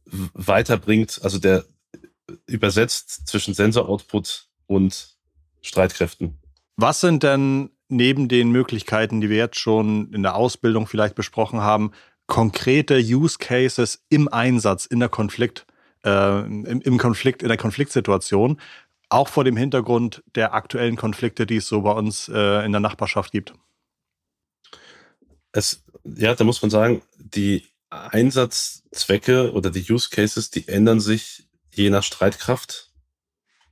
[0.06, 1.65] weiterbringt, also der
[2.48, 5.15] übersetzt zwischen Sensor-Output und
[5.62, 6.38] Streitkräften.
[6.76, 11.62] Was sind denn neben den Möglichkeiten, die wir jetzt schon in der Ausbildung vielleicht besprochen
[11.62, 11.91] haben,
[12.26, 15.65] konkrete Use Cases im Einsatz, in der Konflikt,
[16.06, 18.60] äh, im, im Konflikt, in der Konfliktsituation,
[19.10, 22.80] auch vor dem Hintergrund der aktuellen Konflikte, die es so bei uns äh, in der
[22.80, 23.54] Nachbarschaft gibt?
[25.52, 31.50] Es, ja, da muss man sagen, die Einsatzzwecke oder die Use Cases, die ändern sich
[31.72, 32.92] je nach Streitkraft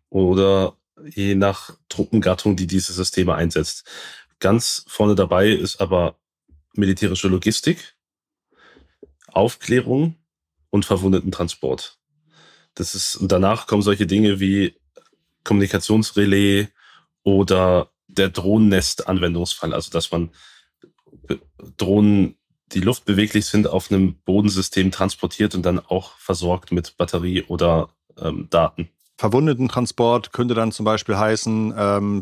[0.10, 3.90] oder je nach Truppengattung, die diese Systeme einsetzt.
[4.40, 6.18] Ganz vorne dabei ist aber
[6.74, 7.96] militärische Logistik,
[9.28, 10.16] Aufklärung
[10.70, 12.00] und Verwundetentransport.
[12.76, 14.76] Das ist, und danach kommen solche Dinge wie
[15.44, 16.68] Kommunikationsrelais
[17.24, 20.32] oder der Drohnennest-Anwendungsfall, also dass man
[21.78, 22.38] Drohnen,
[22.73, 27.89] die luftbeweglich sind, auf einem Bodensystem transportiert und dann auch versorgt mit Batterie oder
[28.21, 28.89] ähm, Daten.
[29.19, 32.21] Verwundetentransport könnte dann zum Beispiel heißen, ähm,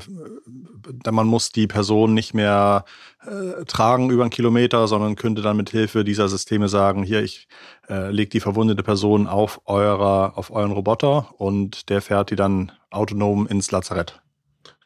[1.12, 2.86] man muss die Person nicht mehr
[3.24, 7.48] äh, tragen über einen Kilometer, sondern könnte dann mit Hilfe dieser Systeme sagen, hier, ich
[7.88, 12.72] äh, lege die verwundete Person auf eurer, auf euren Roboter und der fährt die dann
[12.90, 14.20] autonom ins Lazarett.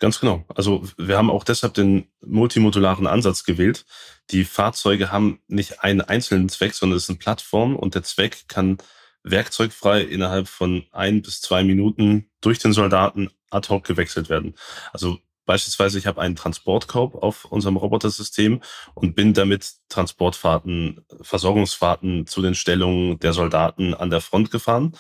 [0.02, 0.44] Ganz genau.
[0.56, 3.86] Also wir haben auch deshalb den multimodularen Ansatz gewählt.
[4.32, 8.80] Die Fahrzeuge haben nicht einen einzelnen Zweck, sondern es sind Plattformen und der Zweck kann
[9.22, 14.56] werkzeugfrei innerhalb von ein bis zwei Minuten durch den Soldaten ad hoc gewechselt werden.
[14.92, 18.62] Also beispielsweise, ich habe einen Transportkorb auf unserem Robotersystem
[18.96, 24.94] und bin damit Transportfahrten, Versorgungsfahrten zu den Stellungen der Soldaten an der Front gefahren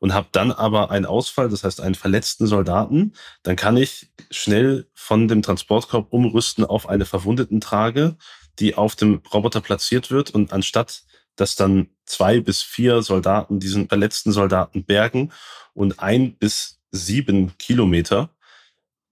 [0.00, 3.12] und habe dann aber einen Ausfall, das heißt einen verletzten Soldaten,
[3.44, 8.16] dann kann ich schnell von dem Transportkorb umrüsten auf eine verwundeten Trage,
[8.58, 11.04] die auf dem Roboter platziert wird und anstatt
[11.36, 15.32] dass dann zwei bis vier Soldaten diesen verletzten Soldaten bergen
[15.72, 18.30] und ein bis sieben Kilometer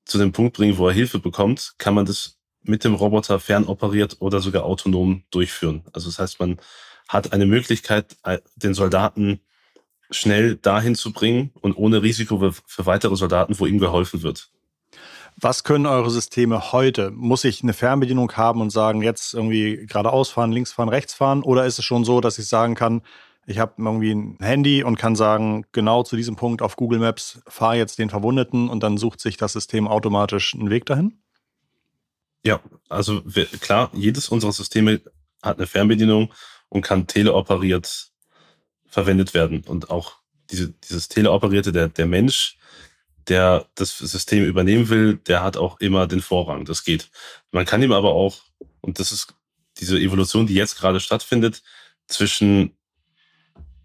[0.05, 4.17] zu dem Punkt bringen, wo er Hilfe bekommt, kann man das mit dem Roboter fernoperiert
[4.21, 5.85] oder sogar autonom durchführen.
[5.93, 6.59] Also das heißt, man
[7.09, 9.41] hat eine Möglichkeit, äh, den Soldaten
[10.11, 14.51] schnell dahin zu bringen und ohne Risiko für weitere Soldaten, wo ihm geholfen wird.
[15.41, 17.13] Was können eure Systeme heute?
[17.13, 21.43] Muss ich eine Fernbedienung haben und sagen, jetzt irgendwie geradeaus fahren, links fahren, rechts fahren?
[21.45, 23.03] Oder ist es schon so, dass ich sagen kann,
[23.47, 27.41] ich habe irgendwie ein Handy und kann sagen, genau zu diesem Punkt auf Google Maps
[27.47, 31.19] fahre jetzt den Verwundeten und dann sucht sich das System automatisch einen Weg dahin?
[32.45, 33.23] Ja, also
[33.61, 35.01] klar, jedes unserer Systeme
[35.43, 36.33] hat eine Fernbedienung
[36.69, 38.11] und kann teleoperiert
[38.89, 39.63] verwendet werden.
[39.67, 40.15] Und auch
[40.51, 42.59] diese, dieses teleoperierte, der, der Mensch
[43.29, 46.65] der das System übernehmen will, der hat auch immer den Vorrang.
[46.65, 47.11] Das geht.
[47.53, 48.39] Man kann ihm aber auch,
[48.81, 49.35] und das ist
[49.79, 51.63] diese Evolution, die jetzt gerade stattfindet,
[52.07, 52.75] zwischen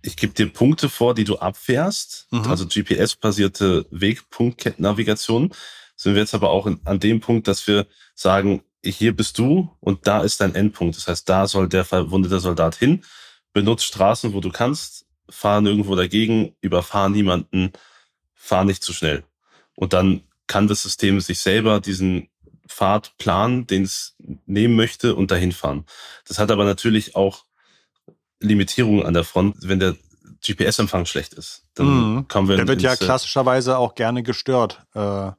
[0.05, 2.41] ich gebe dir Punkte vor, die du abfährst, mhm.
[2.41, 5.53] also GPS-basierte Wegpunktnavigation,
[5.95, 10.05] sind wir jetzt aber auch an dem Punkt, dass wir sagen, hier bist du und
[10.05, 10.97] da ist dein Endpunkt.
[10.97, 13.05] Das heißt, da soll der verwundete Soldat hin.
[13.53, 17.71] Benutzt Straßen, wo du kannst, fahr nirgendwo dagegen, überfahr niemanden,
[18.33, 19.23] fahr nicht zu schnell.
[19.75, 22.29] Und dann kann das System sich selber diesen
[22.67, 25.85] Pfad planen, den es nehmen möchte und dahin fahren.
[26.27, 27.45] Das hat aber natürlich auch
[28.39, 29.95] Limitierungen an der Front, wenn der
[30.45, 31.63] GPS-Empfang schlecht ist.
[31.75, 32.27] Dann mhm.
[32.27, 34.85] kommen wir Der wird ja klassischerweise auch gerne gestört.
[34.93, 35.31] Äh,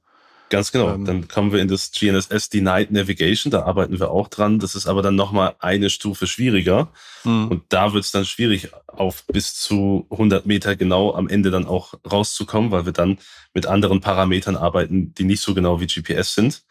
[0.50, 0.94] Ganz genau.
[0.94, 4.59] Ähm, dann kommen wir in das GNSS Denied Navigation, da arbeiten wir auch dran.
[4.59, 6.88] Das ist aber dann nochmal eine Stufe schwieriger.
[7.24, 7.48] Mhm.
[7.48, 11.66] Und da wird es dann schwierig, auf bis zu 100 Meter genau am Ende dann
[11.66, 13.18] auch rauszukommen, weil wir dann
[13.54, 16.62] mit anderen Parametern arbeiten, die nicht so genau wie GPS sind.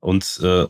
[0.00, 0.66] Und äh,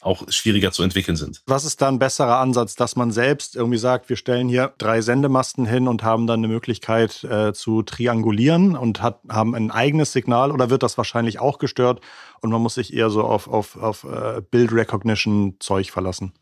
[0.00, 1.42] auch schwieriger zu entwickeln sind.
[1.46, 5.00] Was ist da ein besserer Ansatz, dass man selbst irgendwie sagt, wir stellen hier drei
[5.00, 10.12] Sendemasten hin und haben dann eine Möglichkeit äh, zu triangulieren und hat, haben ein eigenes
[10.12, 12.00] Signal oder wird das wahrscheinlich auch gestört
[12.40, 16.32] und man muss sich eher so auf, auf, auf äh, Build Recognition Zeug verlassen?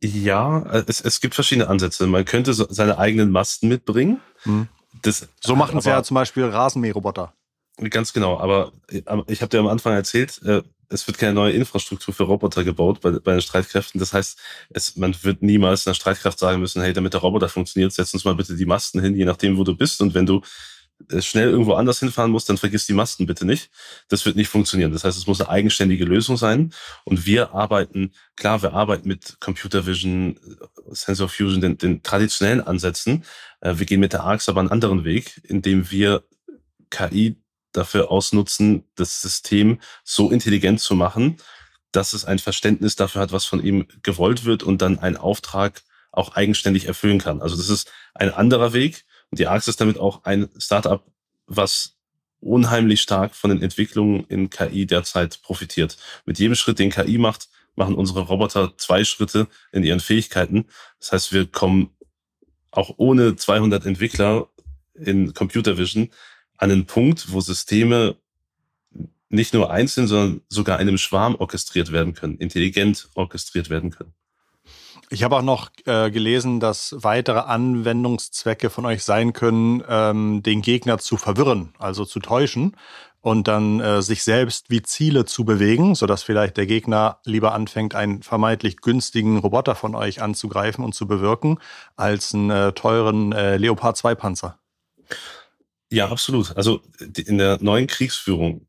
[0.00, 2.06] Ja, es, es gibt verschiedene Ansätze.
[2.08, 4.20] Man könnte so seine eigenen Masten mitbringen.
[4.42, 4.68] Hm.
[5.02, 7.32] Das, so machen es ja zum Beispiel Rasenmäherroboter.
[7.78, 11.52] Ganz genau, aber äh, ich habe dir am Anfang erzählt, äh, es wird keine neue
[11.52, 13.98] Infrastruktur für Roboter gebaut bei, bei den Streitkräften.
[13.98, 14.38] Das heißt,
[14.70, 18.24] es, man wird niemals einer Streitkraft sagen müssen, hey, damit der Roboter funktioniert, setz uns
[18.26, 20.02] mal bitte die Masten hin, je nachdem, wo du bist.
[20.02, 20.42] Und wenn du
[21.10, 23.70] äh, schnell irgendwo anders hinfahren musst, dann vergiss die Masten bitte nicht.
[24.08, 24.92] Das wird nicht funktionieren.
[24.92, 26.74] Das heißt, es muss eine eigenständige Lösung sein.
[27.04, 30.38] Und wir arbeiten, klar, wir arbeiten mit Computer Vision,
[30.90, 33.24] Sensor Fusion, den, den traditionellen Ansätzen.
[33.62, 36.24] Wir gehen mit der ARX aber einen anderen Weg, indem wir
[36.90, 37.41] KI
[37.72, 41.38] dafür ausnutzen, das System so intelligent zu machen,
[41.90, 45.82] dass es ein Verständnis dafür hat, was von ihm gewollt wird und dann einen Auftrag
[46.10, 47.40] auch eigenständig erfüllen kann.
[47.40, 49.04] Also das ist ein anderer Weg.
[49.30, 51.04] Und die Arx ist damit auch ein Startup,
[51.46, 51.96] was
[52.40, 55.96] unheimlich stark von den Entwicklungen in KI derzeit profitiert.
[56.26, 60.66] Mit jedem Schritt, den KI macht, machen unsere Roboter zwei Schritte in ihren Fähigkeiten.
[60.98, 61.90] Das heißt, wir kommen
[62.70, 64.48] auch ohne 200 Entwickler
[64.94, 66.10] in Computer Vision
[66.62, 68.16] an einen Punkt, wo Systeme
[69.28, 74.14] nicht nur einzeln, sondern sogar einem Schwarm orchestriert werden können, intelligent orchestriert werden können.
[75.10, 80.62] Ich habe auch noch äh, gelesen, dass weitere Anwendungszwecke von euch sein können, ähm, den
[80.62, 82.76] Gegner zu verwirren, also zu täuschen
[83.20, 87.94] und dann äh, sich selbst wie Ziele zu bewegen, sodass vielleicht der Gegner lieber anfängt,
[87.96, 91.58] einen vermeintlich günstigen Roboter von euch anzugreifen und zu bewirken,
[91.96, 94.58] als einen äh, teuren äh, Leopard 2 Panzer.
[95.92, 96.56] Ja, absolut.
[96.56, 96.82] Also
[97.16, 98.66] in der neuen Kriegsführung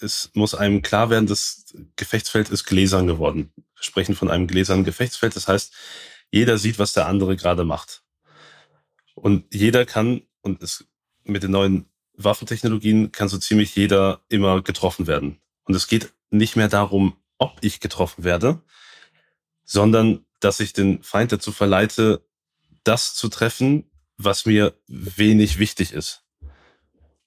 [0.00, 3.52] es muss einem klar werden, das Gefechtsfeld ist gläsern geworden.
[3.56, 5.36] Wir sprechen von einem gläsernen Gefechtsfeld.
[5.36, 5.72] Das heißt,
[6.30, 8.02] jeder sieht, was der andere gerade macht.
[9.14, 10.86] Und jeder kann, und es,
[11.24, 15.40] mit den neuen Waffentechnologien kann so ziemlich jeder immer getroffen werden.
[15.64, 18.60] Und es geht nicht mehr darum, ob ich getroffen werde,
[19.64, 22.26] sondern dass ich den Feind dazu verleite,
[22.82, 26.23] das zu treffen, was mir wenig wichtig ist.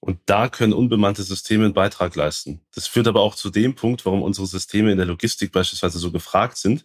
[0.00, 2.60] Und da können unbemannte Systeme einen Beitrag leisten.
[2.74, 6.12] Das führt aber auch zu dem Punkt, warum unsere Systeme in der Logistik beispielsweise so
[6.12, 6.84] gefragt sind,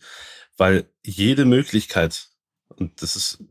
[0.58, 2.30] weil jede Möglichkeit,
[2.76, 3.43] und das ist,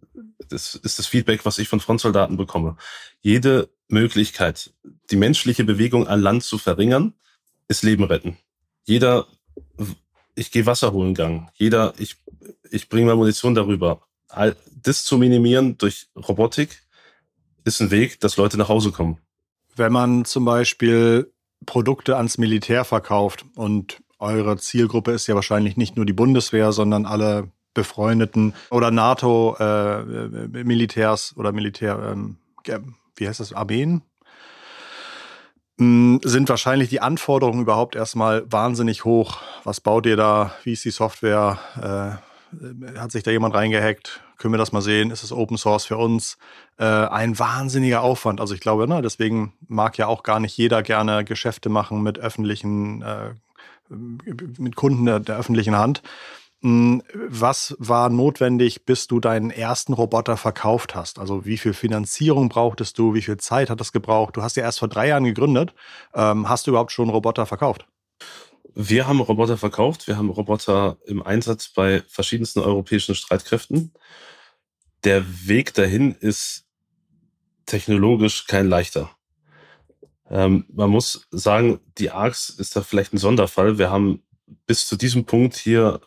[0.49, 2.77] das ist das Feedback, was ich von Frontsoldaten bekomme,
[3.21, 4.73] jede Möglichkeit,
[5.11, 7.15] die menschliche Bewegung an Land zu verringern,
[7.69, 8.37] ist Leben retten.
[8.85, 9.29] Jeder,
[10.35, 11.51] ich gehe Wasser holen Gang.
[11.55, 12.17] Jeder, ich,
[12.71, 14.03] ich bringe mal Munition darüber.
[14.29, 16.83] All das zu minimieren durch Robotik
[17.65, 19.19] ist ein Weg, dass Leute nach Hause kommen.
[19.77, 21.33] Wenn man zum Beispiel
[21.67, 27.07] Produkte ans Militär verkauft und eure Zielgruppe ist ja wahrscheinlich nicht nur die Bundeswehr, sondern
[27.07, 32.37] alle befreundeten oder NATO-Militärs äh, oder Militär, ähm,
[33.17, 34.03] wie heißt das, Armeen?
[35.79, 39.39] Hm, sind wahrscheinlich die Anforderungen überhaupt erstmal wahnsinnig hoch.
[39.65, 40.55] Was baut ihr da?
[40.65, 41.59] Wie ist die Software?
[41.77, 44.21] Äh, hat sich da jemand reingehackt?
[44.43, 46.37] Können wir das mal sehen, ist es Open Source für uns?
[46.77, 48.41] Äh, ein wahnsinniger Aufwand.
[48.41, 52.19] Also ich glaube, ne, deswegen mag ja auch gar nicht jeder gerne Geschäfte machen mit
[52.19, 53.31] öffentlichen, äh,
[53.89, 56.03] mit Kunden der, der öffentlichen Hand.
[56.61, 61.21] Hm, was war notwendig, bis du deinen ersten Roboter verkauft hast?
[61.21, 63.15] Also wie viel Finanzierung brauchtest du?
[63.15, 64.37] Wie viel Zeit hat das gebraucht?
[64.37, 65.73] Du hast ja erst vor drei Jahren gegründet.
[66.15, 67.87] Ähm, hast du überhaupt schon Roboter verkauft?
[68.75, 70.09] Wir haben Roboter verkauft.
[70.09, 73.93] Wir haben Roboter im Einsatz bei verschiedensten europäischen Streitkräften
[75.05, 76.65] der Weg dahin ist
[77.67, 79.11] technologisch kein leichter.
[80.31, 83.79] Ähm, man muss sagen, die ARX ist da vielleicht ein Sonderfall.
[83.79, 84.23] Wir haben
[84.67, 86.01] bis zu diesem Punkt hier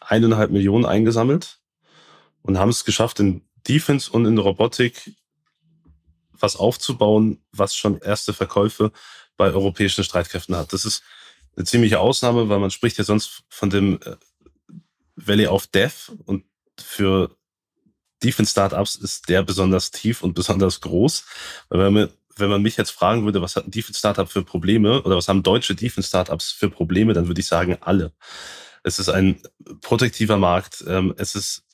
[0.00, 1.60] eineinhalb Millionen eingesammelt
[2.42, 5.12] und haben es geschafft, in Defense und in Robotik
[6.32, 8.92] was aufzubauen, was schon erste Verkäufe
[9.36, 10.72] bei europäischen Streitkräften hat.
[10.72, 11.02] Das ist
[11.56, 14.16] eine ziemliche Ausnahme, weil man spricht ja sonst von dem äh,
[15.16, 16.44] Valley of Death und
[16.78, 17.36] für
[18.22, 21.24] Defense-Startups ist der besonders tief und besonders groß.
[21.68, 25.02] Weil wenn man, wenn man mich jetzt fragen würde, was hat ein Defense-Startup für Probleme
[25.02, 28.12] oder was haben deutsche Defense-Startups für Probleme, dann würde ich sagen, alle.
[28.82, 29.40] Es ist ein
[29.80, 31.64] protektiver Markt, ähm, es ist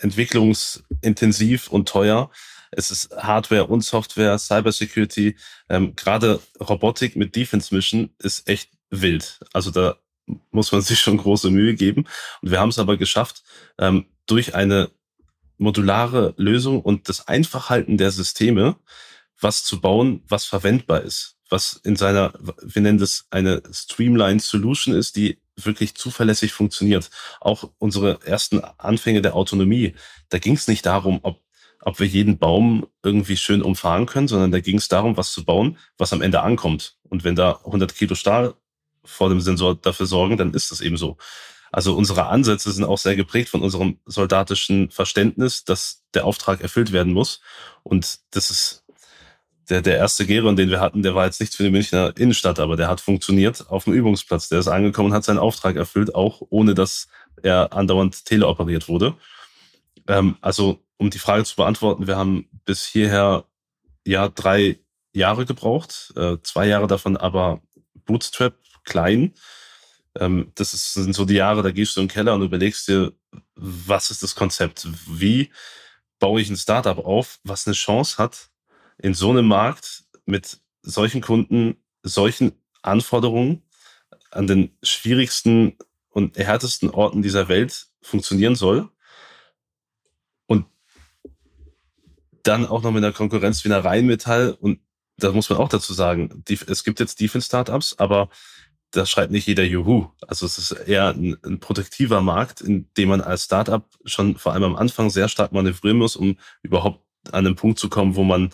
[0.00, 2.30] entwicklungsintensiv und teuer.
[2.70, 5.36] Es ist Hardware und Software, Cybersecurity.
[5.68, 9.40] Ähm, Gerade Robotik mit Defense Mission ist echt wild.
[9.52, 9.96] Also da
[10.50, 12.06] muss man sich schon große Mühe geben.
[12.42, 13.42] Und wir haben es aber geschafft,
[13.78, 14.90] ähm, durch eine
[15.60, 18.76] modulare Lösung und das Einfachhalten der Systeme,
[19.38, 24.94] was zu bauen, was verwendbar ist, was in seiner, wir nennen das eine Streamlined Solution
[24.94, 27.10] ist, die wirklich zuverlässig funktioniert.
[27.40, 29.94] Auch unsere ersten Anfänge der Autonomie,
[30.30, 31.42] da ging es nicht darum, ob,
[31.82, 35.44] ob wir jeden Baum irgendwie schön umfahren können, sondern da ging es darum, was zu
[35.44, 36.96] bauen, was am Ende ankommt.
[37.02, 38.54] Und wenn da 100 Kilo Stahl
[39.04, 41.18] vor dem Sensor dafür sorgen, dann ist das eben so.
[41.72, 46.92] Also unsere Ansätze sind auch sehr geprägt von unserem soldatischen Verständnis, dass der Auftrag erfüllt
[46.92, 47.40] werden muss.
[47.82, 48.84] Und das ist
[49.68, 52.58] der, der erste Geron, den wir hatten, der war jetzt nichts für die Münchner Innenstadt,
[52.58, 54.48] aber der hat funktioniert auf dem Übungsplatz.
[54.48, 57.06] Der ist angekommen und hat seinen Auftrag erfüllt, auch ohne dass
[57.42, 59.14] er andauernd teleoperiert wurde.
[60.08, 63.44] Ähm, also, um die Frage zu beantworten, wir haben bis hierher
[64.04, 64.78] ja drei
[65.12, 67.60] Jahre gebraucht, äh, zwei Jahre davon aber
[68.04, 68.54] Bootstrap
[68.84, 69.34] klein.
[70.18, 72.88] Ähm, das ist, sind so die Jahre, da gehst du in den Keller und überlegst
[72.88, 73.12] dir,
[73.54, 74.88] was ist das Konzept?
[75.06, 75.50] Wie
[76.18, 78.50] baue ich ein Startup auf, was eine Chance hat,
[78.98, 83.62] in so einem Markt mit solchen Kunden, solchen Anforderungen
[84.30, 85.76] an den schwierigsten
[86.10, 88.88] und härtesten Orten dieser Welt funktionieren soll.
[90.46, 90.66] Und
[92.42, 94.52] dann auch noch mit einer Konkurrenz wie einer Rheinmetall.
[94.52, 94.80] Und
[95.16, 98.28] da muss man auch dazu sagen, es gibt jetzt Defense-Startups, aber
[98.90, 100.08] da schreibt nicht jeder Juhu.
[100.26, 104.52] Also es ist eher ein, ein protektiver Markt, in dem man als Startup schon vor
[104.52, 107.00] allem am Anfang sehr stark manövrieren muss, um überhaupt
[107.32, 108.50] an den Punkt zu kommen, wo man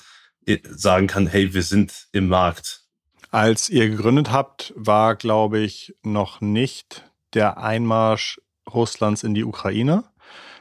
[0.71, 2.83] sagen kann, hey, wir sind im Markt.
[3.31, 8.41] Als ihr gegründet habt, war, glaube ich, noch nicht der Einmarsch
[8.73, 10.05] Russlands in die Ukraine.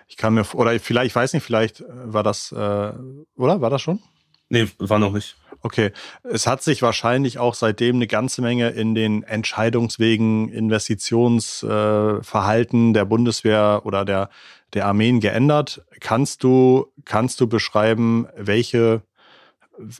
[0.07, 2.93] Ich kann mir, oder vielleicht, ich weiß nicht, vielleicht war das, äh,
[3.35, 3.61] oder?
[3.61, 4.01] War das schon?
[4.49, 5.35] Nee, war noch nicht.
[5.65, 12.93] Okay, es hat sich wahrscheinlich auch seitdem eine ganze Menge in den Entscheidungswegen, Investitionsverhalten äh,
[12.93, 14.29] der Bundeswehr oder der,
[14.73, 15.83] der Armeen geändert.
[15.99, 19.01] Kannst du, kannst du beschreiben, welche,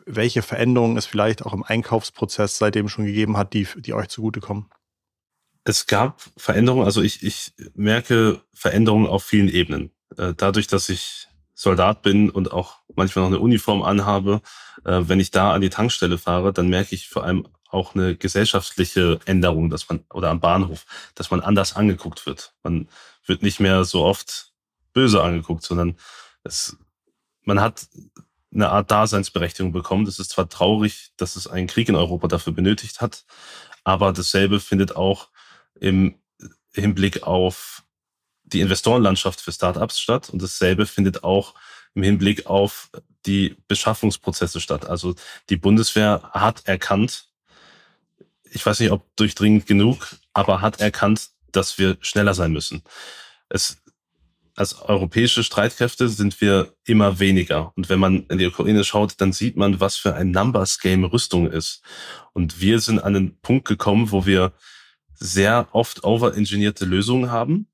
[0.05, 4.69] welche Veränderungen es vielleicht auch im Einkaufsprozess seitdem schon gegeben hat, die, die euch zugutekommen?
[5.63, 9.89] Es gab Veränderungen, also ich, ich merke Veränderungen auf vielen Ebenen.
[10.15, 11.27] Äh, dadurch, dass ich
[11.65, 14.41] Soldat bin und auch manchmal noch eine Uniform anhabe,
[14.85, 18.15] äh, wenn ich da an die Tankstelle fahre, dann merke ich vor allem auch eine
[18.15, 22.53] gesellschaftliche Änderung, dass man, oder am Bahnhof, dass man anders angeguckt wird.
[22.61, 22.87] Man
[23.25, 24.53] wird nicht mehr so oft
[24.93, 25.97] böse angeguckt, sondern
[26.43, 26.77] es,
[27.41, 27.87] man hat
[28.53, 30.05] eine Art Daseinsberechtigung bekommen.
[30.05, 33.25] Das ist zwar traurig, dass es einen Krieg in Europa dafür benötigt hat,
[33.83, 35.29] aber dasselbe findet auch
[35.79, 36.19] im
[36.75, 37.74] Hinblick auf
[38.45, 41.55] die Investorenlandschaft für Startups statt und dasselbe findet auch
[41.93, 42.89] im Hinblick auf
[43.25, 44.85] die Beschaffungsprozesse statt.
[44.85, 45.15] Also
[45.49, 47.27] die Bundeswehr hat erkannt,
[48.51, 52.83] ich weiß nicht, ob durchdringend genug, aber hat erkannt, dass wir schneller sein müssen.
[53.49, 53.77] Es,
[54.55, 57.73] als europäische Streitkräfte sind wir immer weniger.
[57.75, 61.03] Und wenn man in die Ukraine schaut, dann sieht man, was für ein Numbers Game
[61.03, 61.81] Rüstung ist.
[62.33, 64.53] Und wir sind an den Punkt gekommen, wo wir
[65.13, 67.67] sehr oft overengineerte Lösungen haben,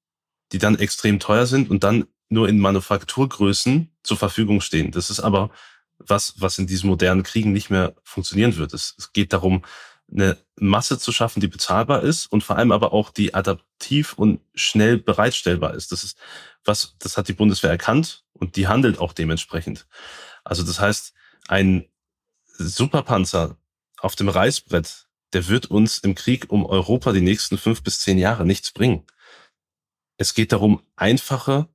[0.51, 4.91] die dann extrem teuer sind und dann nur in Manufakturgrößen zur Verfügung stehen.
[4.91, 5.51] Das ist aber
[5.97, 8.73] was, was in diesen modernen Kriegen nicht mehr funktionieren wird.
[8.73, 9.63] Es, es geht darum,
[10.11, 14.41] eine Masse zu schaffen, die bezahlbar ist und vor allem aber auch die adaptiv und
[14.53, 15.91] schnell bereitstellbar ist.
[15.91, 16.17] Das ist
[16.65, 19.87] was, das hat die Bundeswehr erkannt und die handelt auch dementsprechend.
[20.43, 21.13] Also das heißt,
[21.47, 21.87] ein
[22.57, 23.57] Superpanzer
[23.99, 28.17] auf dem Reißbrett, der wird uns im Krieg um Europa die nächsten fünf bis zehn
[28.17, 29.05] Jahre nichts bringen.
[30.21, 31.67] Es geht darum, einfache,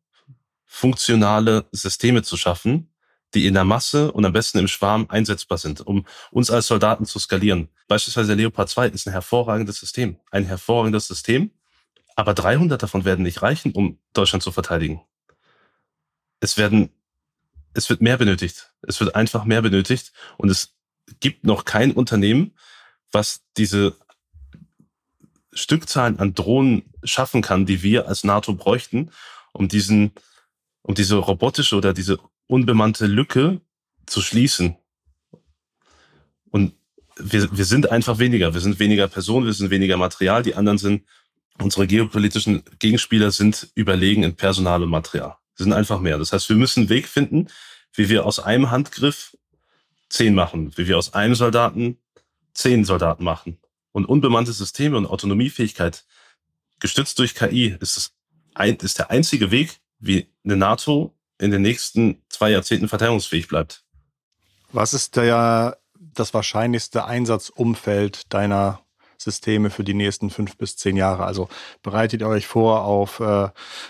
[0.67, 2.95] funktionale Systeme zu schaffen,
[3.35, 7.07] die in der Masse und am besten im Schwarm einsetzbar sind, um uns als Soldaten
[7.07, 7.71] zu skalieren.
[7.89, 10.21] Beispielsweise der Leopard 2 ist ein hervorragendes System.
[10.31, 11.51] Ein hervorragendes System,
[12.15, 15.01] aber 300 davon werden nicht reichen, um Deutschland zu verteidigen.
[16.39, 16.91] Es werden,
[17.75, 18.73] es wird mehr benötigt.
[18.83, 20.77] Es wird einfach mehr benötigt und es
[21.19, 22.55] gibt noch kein Unternehmen,
[23.11, 23.97] was diese
[25.57, 29.11] Stückzahlen an Drohnen schaffen kann, die wir als NATO bräuchten,
[29.53, 30.13] um diesen,
[30.83, 33.61] um diese robotische oder diese unbemannte Lücke
[34.07, 34.77] zu schließen.
[36.51, 36.75] Und
[37.17, 38.55] wir, wir sind einfach weniger.
[38.55, 40.43] Wir sind weniger Personen, wir sind weniger Material.
[40.43, 41.05] Die anderen sind,
[41.59, 45.37] unsere geopolitischen Gegenspieler sind überlegen in Personal und Material.
[45.57, 46.19] Wir sind einfach mehr.
[46.19, 47.49] Das heißt, wir müssen einen Weg finden,
[47.95, 49.37] wie wir aus einem Handgriff
[50.11, 51.99] zehn machen, wie wir aus einem Soldaten
[52.53, 53.59] zehn Soldaten machen.
[53.97, 56.05] Und unbemannte Systeme und Autonomiefähigkeit,
[56.81, 58.13] gestützt durch KI, ist, es
[58.53, 63.85] ein, ist der einzige Weg, wie eine NATO in den nächsten zwei Jahrzehnten verteidigungsfähig bleibt.
[64.71, 68.83] Was ist der, das wahrscheinlichste Einsatzumfeld deiner
[69.19, 71.25] Systeme für die nächsten fünf bis zehn Jahre?
[71.25, 71.49] Also
[71.83, 73.49] bereitet ihr euch vor auf äh,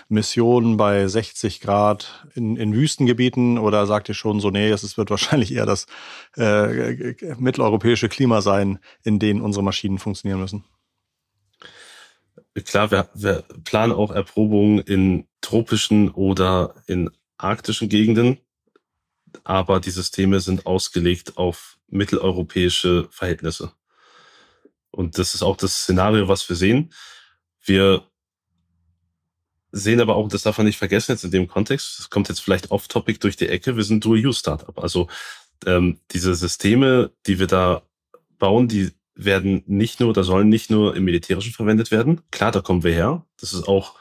[0.09, 5.09] Missionen bei 60 Grad in, in Wüstengebieten oder sagt ihr schon so, nee, es wird
[5.09, 5.87] wahrscheinlich eher das
[6.35, 10.63] äh, mitteleuropäische Klima sein, in dem unsere Maschinen funktionieren müssen?
[12.65, 18.39] Klar, wir, wir planen auch Erprobungen in tropischen oder in arktischen Gegenden,
[19.43, 23.71] aber die Systeme sind ausgelegt auf mitteleuropäische Verhältnisse.
[24.97, 26.91] Und das ist auch das Szenario, was wir sehen.
[27.63, 28.03] Wir
[29.71, 32.39] sehen aber auch, das darf man nicht vergessen jetzt in dem Kontext, das kommt jetzt
[32.39, 34.75] vielleicht off-topic durch die Ecke, wir sind Dual-Use-Startup.
[34.79, 35.07] Also
[35.67, 37.83] ähm, diese Systeme, die wir da
[38.39, 42.21] bauen, die werden nicht nur oder sollen nicht nur im Militärischen verwendet werden.
[42.31, 43.23] Klar, da kommen wir her.
[43.39, 43.93] Das ist auch,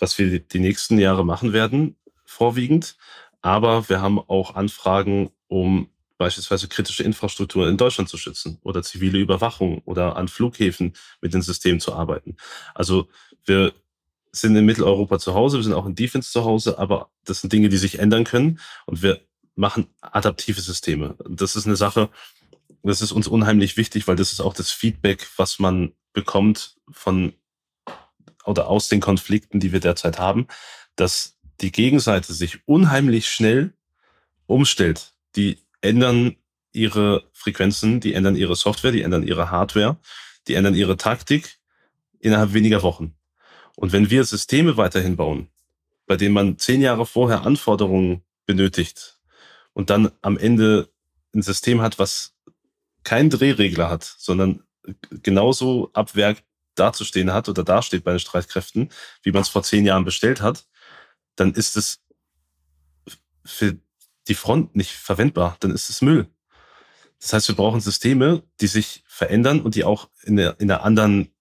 [0.00, 2.96] was wir die nächsten Jahre machen werden, vorwiegend.
[3.42, 5.88] Aber wir haben auch Anfragen, um
[6.18, 11.42] beispielsweise kritische Infrastruktur in Deutschland zu schützen oder zivile Überwachung oder an Flughäfen mit den
[11.42, 12.36] Systemen zu arbeiten.
[12.74, 13.08] Also
[13.44, 13.72] wir
[14.32, 17.52] sind in Mitteleuropa zu Hause, wir sind auch in Defense zu Hause, aber das sind
[17.52, 19.20] Dinge, die sich ändern können und wir
[19.54, 21.16] machen adaptive Systeme.
[21.28, 22.08] Das ist eine Sache,
[22.82, 27.34] das ist uns unheimlich wichtig, weil das ist auch das Feedback, was man bekommt von
[28.44, 30.48] oder aus den Konflikten, die wir derzeit haben,
[30.96, 33.72] dass die Gegenseite sich unheimlich schnell
[34.46, 35.12] umstellt.
[35.36, 36.36] Die ändern
[36.72, 39.98] ihre Frequenzen, die ändern ihre Software, die ändern ihre Hardware,
[40.48, 41.58] die ändern ihre Taktik
[42.18, 43.14] innerhalb weniger Wochen.
[43.76, 45.48] Und wenn wir Systeme weiterhin bauen,
[46.06, 49.20] bei denen man zehn Jahre vorher Anforderungen benötigt
[49.72, 50.88] und dann am Ende
[51.34, 52.34] ein System hat, was
[53.04, 54.62] keinen Drehregler hat, sondern
[55.10, 56.42] genauso ab Werk
[56.74, 58.90] dazustehen hat oder dasteht bei den Streitkräften,
[59.22, 60.66] wie man es vor zehn Jahren bestellt hat,
[61.36, 62.00] dann ist es
[63.44, 63.78] für
[64.28, 66.28] die Front nicht verwendbar, dann ist es Müll.
[67.20, 70.82] Das heißt, wir brauchen Systeme, die sich verändern und die auch in der, in der
[70.82, 71.32] anderen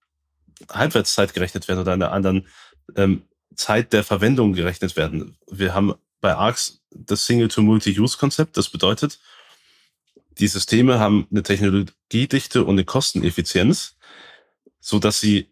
[0.69, 2.47] Halbwertszeit gerechnet werden oder in einer anderen
[2.95, 3.23] ähm,
[3.55, 5.37] Zeit der Verwendung gerechnet werden.
[5.49, 8.57] Wir haben bei ARCS das Single-to-Multi-Use-Konzept.
[8.57, 9.19] Das bedeutet,
[10.37, 13.97] die Systeme haben eine Technologiedichte und eine Kosteneffizienz,
[14.79, 15.51] so dass sie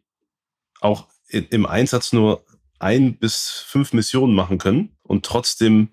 [0.79, 2.45] auch im Einsatz nur
[2.79, 5.89] ein bis fünf Missionen machen können und trotzdem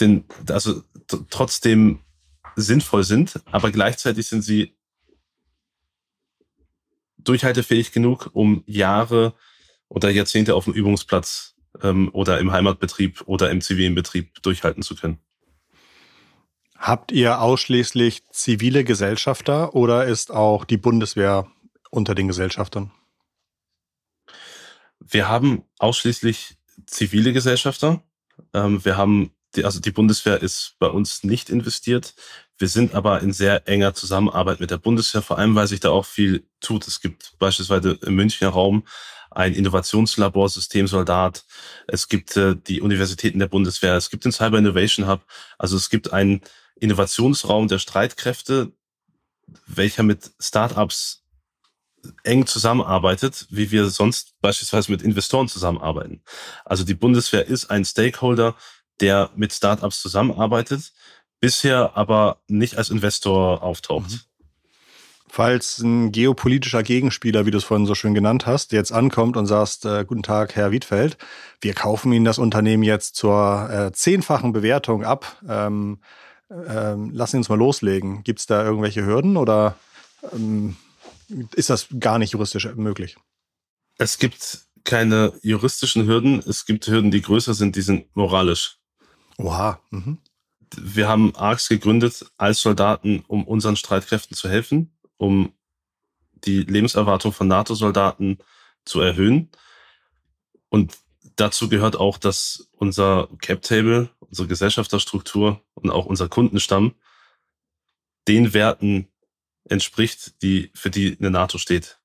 [0.00, 0.82] den, also
[1.30, 2.00] trotzdem
[2.56, 4.76] sinnvoll sind, aber gleichzeitig sind sie
[7.18, 9.34] durchhaltefähig genug, um Jahre
[9.88, 14.96] oder Jahrzehnte auf dem Übungsplatz ähm, oder im Heimatbetrieb oder im zivilen Betrieb durchhalten zu
[14.96, 15.18] können.
[16.76, 21.50] Habt ihr ausschließlich zivile Gesellschafter oder ist auch die Bundeswehr
[21.90, 22.90] unter den Gesellschaftern?
[25.00, 28.02] Wir haben ausschließlich zivile Gesellschafter.
[28.52, 32.14] Ähm, wir haben die, also die Bundeswehr ist bei uns nicht investiert.
[32.58, 35.90] Wir sind aber in sehr enger Zusammenarbeit mit der Bundeswehr, vor allem weil sich da
[35.90, 36.86] auch viel tut.
[36.86, 38.84] Es gibt beispielsweise im Münchner Raum
[39.30, 41.44] ein Innovationslabor Systemsoldat.
[41.86, 43.94] Es gibt äh, die Universitäten der Bundeswehr.
[43.94, 45.22] Es gibt den Cyber Innovation Hub.
[45.58, 46.40] Also es gibt einen
[46.76, 48.72] Innovationsraum der Streitkräfte,
[49.66, 51.26] welcher mit Startups
[52.24, 56.22] eng zusammenarbeitet, wie wir sonst beispielsweise mit Investoren zusammenarbeiten.
[56.64, 58.56] Also die Bundeswehr ist ein Stakeholder
[59.00, 60.92] der mit Startups zusammenarbeitet,
[61.40, 64.10] bisher aber nicht als Investor auftaucht.
[64.10, 64.20] Mhm.
[65.28, 69.46] Falls ein geopolitischer Gegenspieler, wie du es vorhin so schön genannt hast, jetzt ankommt und
[69.46, 71.18] sagst, äh, guten Tag, Herr Wiedfeld,
[71.60, 75.36] wir kaufen Ihnen das Unternehmen jetzt zur äh, zehnfachen Bewertung ab.
[75.48, 75.98] Ähm,
[76.50, 78.22] ähm, lassen Sie uns mal loslegen.
[78.22, 79.76] Gibt es da irgendwelche Hürden oder
[80.32, 80.76] ähm,
[81.54, 83.16] ist das gar nicht juristisch möglich?
[83.98, 86.38] Es gibt keine juristischen Hürden.
[86.46, 88.75] Es gibt Hürden, die größer sind, die sind moralisch.
[89.38, 89.80] Oha.
[89.90, 90.18] Mhm.
[90.76, 95.52] Wir haben ARCS gegründet als Soldaten, um unseren Streitkräften zu helfen, um
[96.44, 98.38] die Lebenserwartung von NATO-Soldaten
[98.84, 99.50] zu erhöhen.
[100.68, 100.98] Und
[101.36, 106.94] dazu gehört auch, dass unser Cap-Table, unsere Gesellschafterstruktur und auch unser Kundenstamm
[108.28, 109.08] den Werten
[109.68, 111.98] entspricht, die, für die eine NATO steht.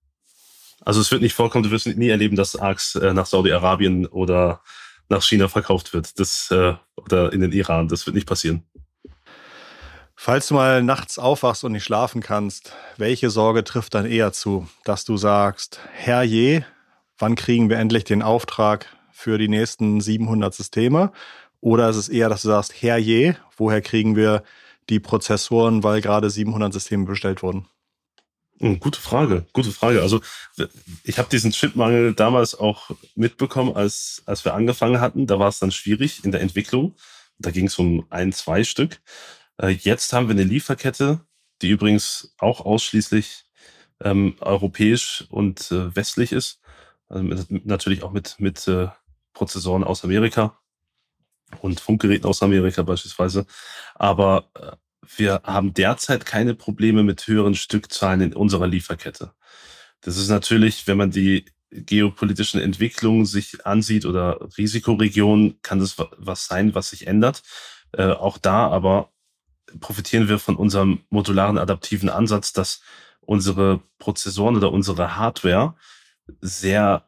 [0.81, 4.63] Also es wird nicht vorkommen, du wirst nie erleben, dass ARCS äh, nach Saudi-Arabien oder
[5.11, 6.19] nach China verkauft wird.
[6.19, 7.87] Das, äh, oder in den Iran.
[7.87, 8.63] Das wird nicht passieren.
[10.15, 14.67] Falls du mal nachts aufwachst und nicht schlafen kannst, welche Sorge trifft dann eher zu,
[14.83, 16.63] dass du sagst, Herr je,
[17.17, 21.11] wann kriegen wir endlich den Auftrag für die nächsten 700 Systeme?
[21.59, 24.43] Oder ist es eher, dass du sagst, Herr je, woher kriegen wir
[24.89, 27.67] die Prozessoren, weil gerade 700 Systeme bestellt wurden?
[28.61, 30.03] Hm, gute Frage, gute Frage.
[30.03, 30.21] Also
[31.03, 35.25] ich habe diesen Chipmangel damals auch mitbekommen, als, als wir angefangen hatten.
[35.25, 36.95] Da war es dann schwierig in der Entwicklung.
[37.39, 39.01] Da ging es um ein, zwei Stück.
[39.57, 41.21] Äh, jetzt haben wir eine Lieferkette,
[41.63, 43.45] die übrigens auch ausschließlich
[44.01, 46.59] ähm, europäisch und äh, westlich ist.
[47.09, 48.89] Also mit, natürlich auch mit, mit äh,
[49.33, 50.59] Prozessoren aus Amerika
[51.61, 53.47] und Funkgeräten aus Amerika beispielsweise.
[53.95, 54.75] Aber äh,
[55.17, 59.33] wir haben derzeit keine Probleme mit höheren Stückzahlen in unserer Lieferkette.
[60.01, 66.47] Das ist natürlich, wenn man die geopolitischen Entwicklungen sich ansieht oder Risikoregionen, kann das was
[66.47, 67.43] sein, was sich ändert.
[67.93, 69.11] Äh, auch da aber
[69.79, 72.81] profitieren wir von unserem modularen adaptiven Ansatz, dass
[73.21, 75.75] unsere Prozessoren oder unsere Hardware
[76.41, 77.07] sehr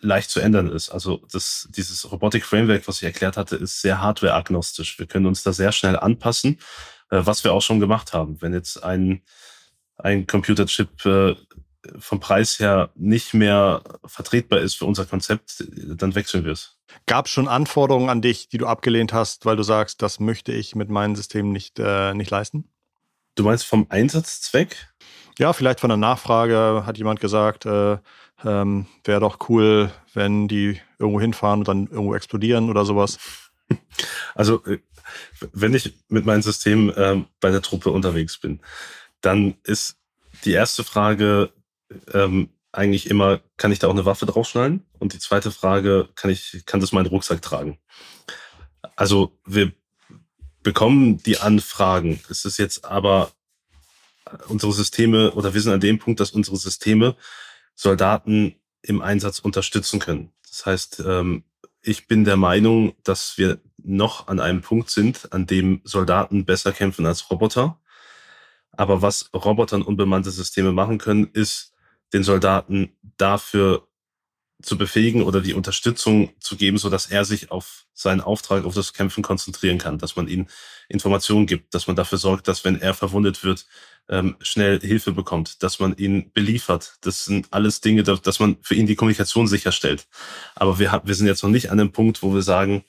[0.00, 0.90] leicht zu ändern ist.
[0.90, 4.98] Also das, dieses Robotic Framework, was ich erklärt hatte, ist sehr hardware-agnostisch.
[4.98, 6.58] Wir können uns da sehr schnell anpassen,
[7.10, 8.40] was wir auch schon gemacht haben.
[8.40, 9.22] Wenn jetzt ein,
[9.96, 11.34] ein Computerchip äh,
[11.98, 16.78] vom Preis her nicht mehr vertretbar ist für unser Konzept, dann wechseln wir es.
[17.06, 20.52] Gab es schon Anforderungen an dich, die du abgelehnt hast, weil du sagst, das möchte
[20.52, 22.68] ich mit meinem System nicht, äh, nicht leisten?
[23.34, 24.88] Du meinst vom Einsatzzweck?
[25.38, 27.98] Ja, vielleicht von der Nachfrage hat jemand gesagt, äh,
[28.44, 33.18] ähm, wäre doch cool, wenn die irgendwo hinfahren und dann irgendwo explodieren oder sowas.
[34.34, 34.78] Also, äh,
[35.52, 38.60] wenn ich mit meinem System ähm, bei der Truppe unterwegs bin,
[39.20, 39.96] dann ist
[40.44, 41.52] die erste Frage,
[42.12, 44.84] ähm, eigentlich immer, kann ich da auch eine Waffe draufschneiden?
[44.98, 47.78] Und die zweite Frage, kann ich, kann das meinen Rucksack tragen?
[48.96, 49.72] Also wir
[50.62, 52.20] bekommen die Anfragen.
[52.28, 53.32] Es ist jetzt aber
[54.48, 57.16] unsere Systeme oder wir sind an dem Punkt, dass unsere Systeme
[57.74, 60.32] Soldaten im Einsatz unterstützen können.
[60.48, 61.44] Das heißt, ähm,
[61.82, 66.72] ich bin der Meinung, dass wir noch an einem Punkt sind, an dem Soldaten besser
[66.72, 67.78] kämpfen als Roboter.
[68.72, 71.72] Aber was Roboter und unbemannte Systeme machen können, ist
[72.12, 73.86] den Soldaten dafür
[74.62, 78.74] zu befähigen oder die Unterstützung zu geben, so dass er sich auf seinen Auftrag, auf
[78.74, 80.46] das Kämpfen konzentrieren kann, dass man ihm
[80.88, 83.66] Informationen gibt, dass man dafür sorgt, dass wenn er verwundet wird,
[84.08, 86.96] ähm, schnell Hilfe bekommt, dass man ihn beliefert.
[87.02, 90.06] Das sind alles Dinge, dass man für ihn die Kommunikation sicherstellt.
[90.54, 92.84] Aber wir, wir sind jetzt noch nicht an dem Punkt, wo wir sagen,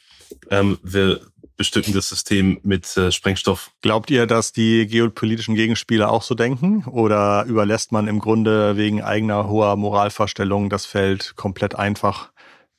[0.49, 1.21] ähm, wir
[1.57, 3.71] bestücken das System mit äh, Sprengstoff.
[3.81, 6.83] Glaubt ihr, dass die geopolitischen Gegenspieler auch so denken?
[6.85, 12.31] Oder überlässt man im Grunde wegen eigener hoher Moralvorstellungen das Feld komplett einfach,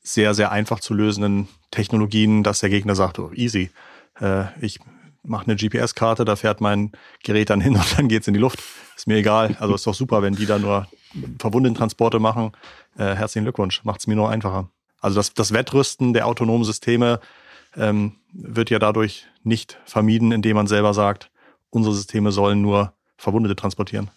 [0.02, 3.70] sehr, sehr einfach zu lösenden Technologien, dass der Gegner sagt, oh, easy,
[4.20, 4.78] äh, ich
[5.22, 6.92] mache eine GPS-Karte, da fährt mein
[7.24, 8.60] Gerät dann hin und dann geht's in die Luft.
[8.96, 9.56] Ist mir egal.
[9.58, 10.86] Also ist doch super, wenn die da nur
[11.38, 12.52] Verwundentransporte machen.
[12.96, 14.68] Äh, herzlichen Glückwunsch, macht's mir nur einfacher.
[15.00, 17.20] Also das, das Wettrüsten der autonomen Systeme
[17.76, 21.30] ähm, wird ja dadurch nicht vermieden, indem man selber sagt,
[21.70, 24.10] unsere Systeme sollen nur Verwundete transportieren.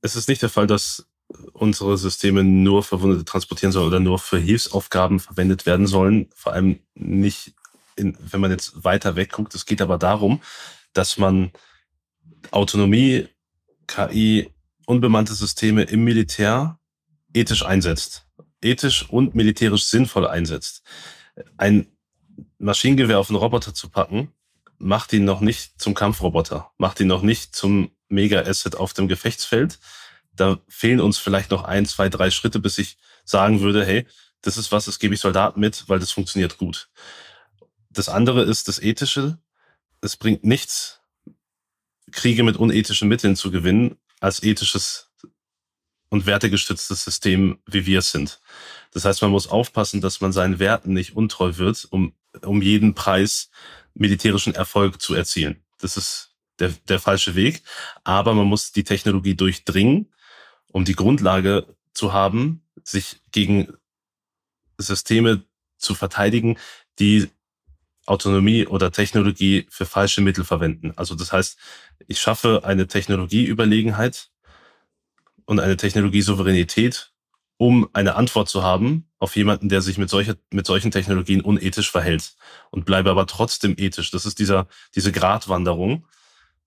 [0.00, 1.06] Es ist nicht der Fall, dass
[1.52, 6.28] unsere Systeme nur Verwundete transportieren sollen oder nur für Hilfsaufgaben verwendet werden sollen.
[6.34, 7.54] Vor allem nicht,
[7.96, 9.54] in, wenn man jetzt weiter wegguckt.
[9.54, 10.40] Es geht aber darum,
[10.92, 11.50] dass man
[12.50, 13.28] Autonomie,
[13.86, 14.50] KI,
[14.86, 16.78] unbemannte Systeme im Militär
[17.34, 18.26] ethisch einsetzt.
[18.62, 20.82] Ethisch und militärisch sinnvoll einsetzt.
[21.56, 21.95] Ein
[22.58, 24.32] Maschinengewehr auf einen Roboter zu packen,
[24.78, 29.78] macht ihn noch nicht zum Kampfroboter, macht ihn noch nicht zum Mega-Asset auf dem Gefechtsfeld.
[30.32, 34.06] Da fehlen uns vielleicht noch ein, zwei, drei Schritte, bis ich sagen würde, hey,
[34.42, 36.88] das ist was, das gebe ich Soldaten mit, weil das funktioniert gut.
[37.90, 39.38] Das andere ist das Ethische.
[40.00, 41.00] Es bringt nichts,
[42.12, 45.10] Kriege mit unethischen Mitteln zu gewinnen, als ethisches
[46.08, 48.40] und wertegestütztes System, wie wir es sind.
[48.92, 52.94] Das heißt, man muss aufpassen, dass man seinen Werten nicht untreu wird, um um jeden
[52.94, 53.50] Preis
[53.94, 55.62] militärischen Erfolg zu erzielen.
[55.78, 57.62] Das ist der, der falsche Weg.
[58.04, 60.12] Aber man muss die Technologie durchdringen,
[60.68, 63.72] um die Grundlage zu haben, sich gegen
[64.78, 65.42] Systeme
[65.78, 66.58] zu verteidigen,
[66.98, 67.30] die
[68.06, 70.92] Autonomie oder Technologie für falsche Mittel verwenden.
[70.96, 71.58] Also das heißt,
[72.06, 74.30] ich schaffe eine Technologieüberlegenheit
[75.44, 77.12] und eine Technologiesouveränität,
[77.58, 81.90] um eine Antwort zu haben auf jemanden, der sich mit, solcher, mit solchen Technologien unethisch
[81.90, 82.34] verhält
[82.70, 84.10] und bleibe aber trotzdem ethisch.
[84.10, 86.06] Das ist dieser, diese Gratwanderung,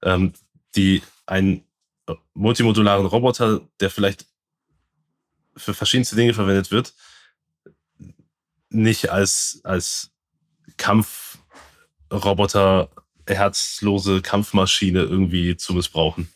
[0.02, 0.34] ähm,
[0.76, 1.64] die ein
[2.08, 4.26] äh, multimodularen Roboter, der vielleicht
[5.56, 6.94] für verschiedenste Dinge verwendet wird,
[8.70, 10.12] nicht als, als
[10.78, 12.90] Kampfroboter,
[13.28, 16.30] herzlose Kampfmaschine irgendwie zu missbrauchen.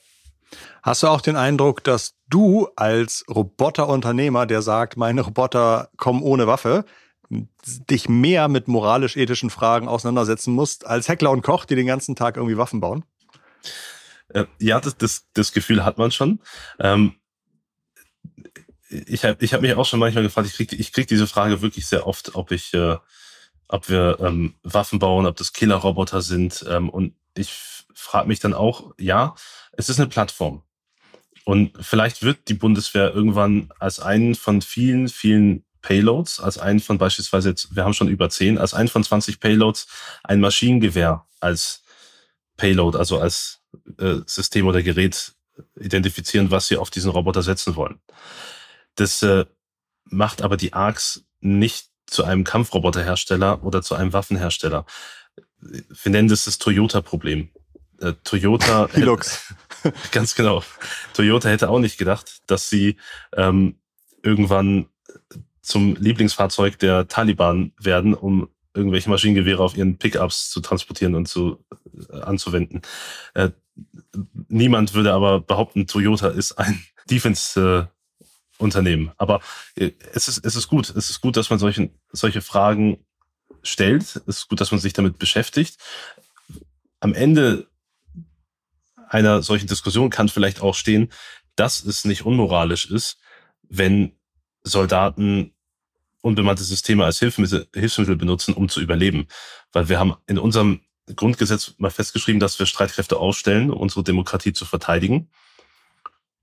[0.83, 6.45] Hast du auch den Eindruck, dass du als Roboterunternehmer, der sagt, meine Roboter kommen ohne
[6.45, 6.83] Waffe,
[7.29, 12.35] dich mehr mit moralisch-ethischen Fragen auseinandersetzen musst, als Heckler und Koch, die den ganzen Tag
[12.35, 13.05] irgendwie Waffen bauen?
[14.27, 16.41] Äh, ja, das, das, das Gefühl hat man schon.
[16.79, 17.15] Ähm,
[18.89, 21.61] ich habe ich hab mich auch schon manchmal gefragt, ich kriege ich krieg diese Frage
[21.61, 22.97] wirklich sehr oft, ob ich, äh,
[23.69, 26.65] ob wir ähm, Waffen bauen, ob das Killerroboter sind.
[26.67, 27.53] Ähm, und ich
[27.93, 29.33] frage mich dann auch, ja,
[29.71, 30.61] es ist eine Plattform.
[31.45, 36.97] Und vielleicht wird die Bundeswehr irgendwann als einen von vielen, vielen Payloads, als einen von
[36.97, 39.87] beispielsweise jetzt, wir haben schon über zehn, als einen von 20 Payloads
[40.23, 41.83] ein Maschinengewehr als
[42.55, 43.61] Payload, also als
[43.97, 45.33] äh, System oder Gerät
[45.79, 47.99] identifizieren, was sie auf diesen Roboter setzen wollen.
[48.95, 49.45] Das äh,
[50.05, 54.85] macht aber die ARCs nicht zu einem Kampfroboterhersteller oder zu einem Waffenhersteller.
[55.59, 57.49] Wir nennen das das Toyota-Problem.
[58.03, 58.89] Äh, Toyota.
[58.93, 59.53] Hilux.
[60.11, 60.63] ganz genau.
[61.13, 62.97] Toyota hätte auch nicht gedacht, dass sie
[63.35, 63.75] ähm,
[64.21, 64.87] irgendwann
[65.61, 71.63] zum Lieblingsfahrzeug der Taliban werden, um irgendwelche Maschinengewehre auf ihren Pickups zu transportieren und zu
[72.11, 72.81] äh, anzuwenden.
[73.33, 73.51] Äh,
[74.49, 78.23] niemand würde aber behaupten, Toyota ist ein Defense äh,
[78.57, 79.11] Unternehmen.
[79.17, 79.41] Aber
[79.75, 83.05] äh, es ist es ist gut, es ist gut, dass man solche solche Fragen
[83.61, 84.03] stellt.
[84.03, 85.77] Es ist gut, dass man sich damit beschäftigt.
[86.99, 87.67] Am Ende
[89.13, 91.09] einer solchen Diskussion kann vielleicht auch stehen,
[91.55, 93.17] dass es nicht unmoralisch ist,
[93.69, 94.13] wenn
[94.63, 95.53] Soldaten
[96.21, 99.27] unbemannte Systeme als Hilfsmittel, Hilfsmittel benutzen, um zu überleben.
[99.71, 100.81] Weil wir haben in unserem
[101.15, 105.29] Grundgesetz mal festgeschrieben, dass wir Streitkräfte ausstellen, um unsere Demokratie zu verteidigen.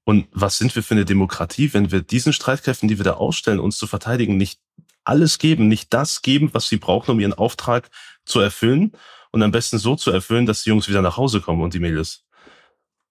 [0.04, 3.60] Und was sind wir für eine Demokratie, wenn wir diesen Streitkräften, die wir da ausstellen,
[3.60, 4.60] uns zu verteidigen, nicht
[5.04, 7.90] alles geben, nicht das geben, was sie brauchen, um ihren Auftrag
[8.24, 8.92] zu erfüllen
[9.30, 11.78] und am besten so zu erfüllen, dass die Jungs wieder nach Hause kommen und die
[11.78, 12.24] Mädels.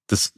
[0.10, 0.34] Das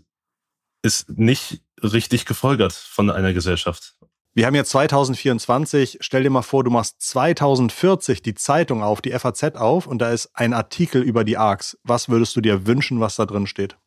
[0.83, 3.95] ist nicht richtig gefolgert von einer Gesellschaft.
[4.33, 5.97] Wir haben jetzt 2024.
[6.01, 10.11] Stell dir mal vor, du machst 2040 die Zeitung auf, die FAZ auf und da
[10.11, 11.77] ist ein Artikel über die ARCs.
[11.83, 13.77] Was würdest du dir wünschen, was da drin steht?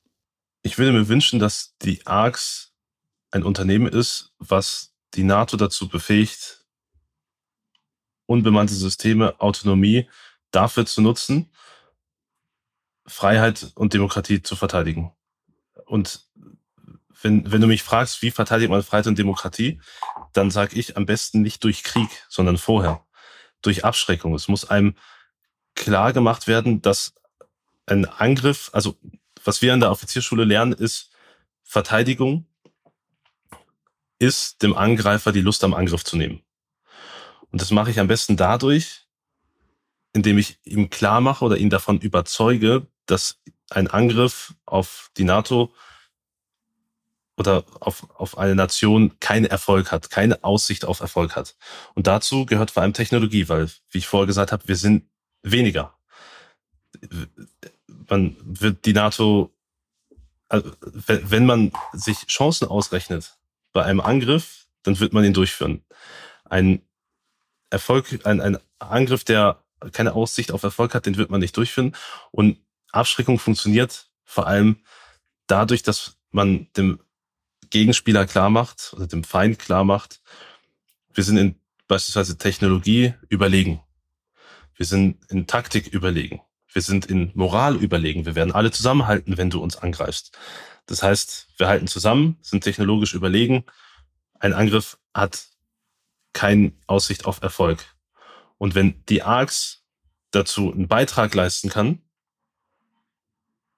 [0.62, 2.72] Ich würde mir wünschen, dass die ARCs
[3.30, 6.64] ein Unternehmen ist, was die NATO dazu befähigt,
[8.26, 10.08] unbemannte Systeme, Autonomie
[10.50, 11.50] dafür zu nutzen,
[13.06, 15.12] Freiheit und Demokratie zu verteidigen.
[15.86, 16.26] Und
[17.22, 19.80] wenn, wenn du mich fragst, wie verteidigt man Freiheit und Demokratie,
[20.32, 23.04] dann sage ich am besten nicht durch Krieg, sondern vorher.
[23.62, 24.34] Durch Abschreckung.
[24.34, 24.94] Es muss einem
[25.74, 27.14] klar gemacht werden, dass
[27.86, 28.96] ein Angriff, also
[29.42, 31.10] was wir in der Offizierschule lernen, ist
[31.62, 32.46] Verteidigung
[34.18, 36.42] ist dem Angreifer die Lust am Angriff zu nehmen.
[37.50, 39.06] Und das mache ich am besten dadurch,
[40.12, 43.40] indem ich ihm klar mache oder ihn davon überzeuge, dass
[43.76, 45.72] ein Angriff auf die NATO
[47.36, 51.56] oder auf, auf eine Nation keinen Erfolg hat, keine Aussicht auf Erfolg hat.
[51.94, 55.08] Und dazu gehört vor allem Technologie, weil, wie ich vorher gesagt habe, wir sind
[55.42, 55.94] weniger.
[58.08, 59.52] Man wird die NATO,
[60.48, 60.70] also
[61.06, 63.36] wenn man sich Chancen ausrechnet
[63.72, 65.84] bei einem Angriff, dann wird man ihn durchführen.
[66.44, 66.82] Ein
[67.70, 71.96] Erfolg, ein, ein Angriff, der keine Aussicht auf Erfolg hat, den wird man nicht durchführen.
[72.30, 72.58] Und
[72.94, 74.76] Abschreckung funktioniert vor allem
[75.46, 77.00] dadurch, dass man dem
[77.70, 80.20] Gegenspieler klar macht oder dem Feind klar macht,
[81.12, 83.80] wir sind in beispielsweise Technologie überlegen.
[84.76, 86.40] Wir sind in Taktik überlegen.
[86.72, 88.26] Wir sind in Moral überlegen.
[88.26, 90.36] Wir werden alle zusammenhalten, wenn du uns angreifst.
[90.86, 93.64] Das heißt, wir halten zusammen, sind technologisch überlegen.
[94.40, 95.46] Ein Angriff hat
[96.32, 97.84] keine Aussicht auf Erfolg.
[98.58, 99.84] Und wenn die ARCs
[100.32, 102.00] dazu einen Beitrag leisten kann,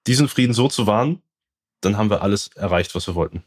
[0.06, 1.22] diesen Frieden so zu wahren,
[1.80, 3.42] dann haben wir alles erreicht, was wir wollten.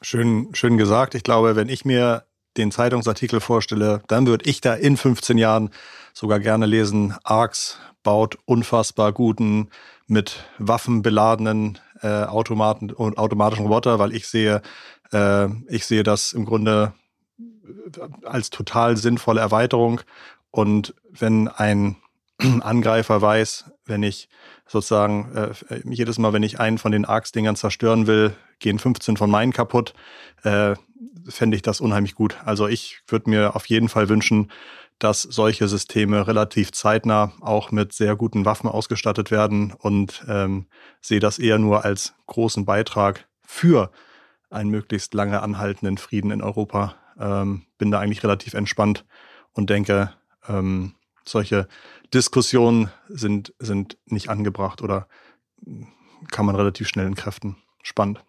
[0.00, 1.14] Schön, schön gesagt.
[1.14, 2.24] Ich glaube, wenn ich mir
[2.56, 5.70] den Zeitungsartikel vorstelle, dann würde ich da in 15 Jahren
[6.12, 9.70] sogar gerne lesen, ARX baut unfassbar guten,
[10.06, 14.60] mit Waffen beladenen äh, Automaten und automatischen Roboter, weil ich sehe,
[15.12, 16.92] äh, ich sehe das im Grunde
[18.24, 20.02] als total sinnvolle Erweiterung.
[20.50, 21.96] Und wenn ein
[22.60, 24.28] Angreifer weiß, wenn ich
[24.66, 29.30] sozusagen äh, jedes Mal, wenn ich einen von den Arcs-Dingern zerstören will, gehen 15 von
[29.30, 29.94] meinen kaputt,
[30.42, 30.74] äh,
[31.28, 32.36] fände ich das unheimlich gut.
[32.44, 34.50] Also ich würde mir auf jeden Fall wünschen,
[34.98, 40.66] dass solche Systeme relativ zeitnah auch mit sehr guten Waffen ausgestattet werden und ähm,
[41.00, 43.90] sehe das eher nur als großen Beitrag für
[44.50, 46.94] einen möglichst lange anhaltenden Frieden in Europa.
[47.18, 49.04] Ähm, bin da eigentlich relativ entspannt
[49.52, 50.12] und denke,
[50.48, 50.94] ähm,
[51.28, 51.68] solche
[52.12, 55.08] Diskussionen sind, sind nicht angebracht oder
[56.30, 57.56] kann man relativ schnell entkräften.
[57.82, 58.24] Spannend.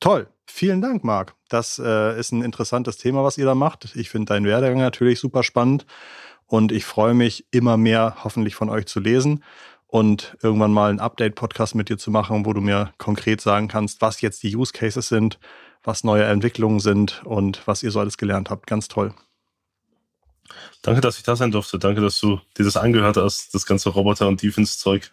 [0.00, 0.28] Toll.
[0.46, 1.34] Vielen Dank, Marc.
[1.48, 3.94] Das äh, ist ein interessantes Thema, was ihr da macht.
[3.94, 5.86] Ich finde deinen Werdegang natürlich super spannend
[6.46, 9.44] und ich freue mich, immer mehr hoffentlich von euch zu lesen
[9.86, 14.00] und irgendwann mal einen Update-Podcast mit dir zu machen, wo du mir konkret sagen kannst,
[14.00, 15.38] was jetzt die Use Cases sind,
[15.82, 18.66] was neue Entwicklungen sind und was ihr so alles gelernt habt.
[18.66, 19.14] Ganz toll.
[20.82, 21.78] Danke, dass ich da sein durfte.
[21.78, 25.10] Danke, dass du dir das angehört hast, das ganze Roboter- und Defense-Zeug.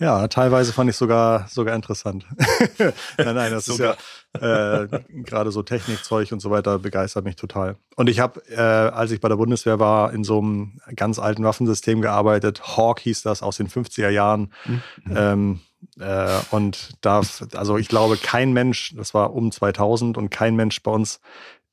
[0.00, 2.24] Ja, teilweise fand ich sogar sogar interessant.
[3.18, 3.96] nein, nein, das ist ja
[4.32, 7.76] äh, gerade so Technikzeug und so weiter begeistert mich total.
[7.96, 11.44] Und ich habe, äh, als ich bei der Bundeswehr war, in so einem ganz alten
[11.44, 12.78] Waffensystem gearbeitet.
[12.78, 14.52] Hawk hieß das aus den 50er Jahren.
[14.64, 14.82] Mhm.
[15.14, 15.60] Ähm,
[15.98, 17.20] äh, und da,
[17.54, 21.20] also ich glaube, kein Mensch, das war um 2000 und kein Mensch bei uns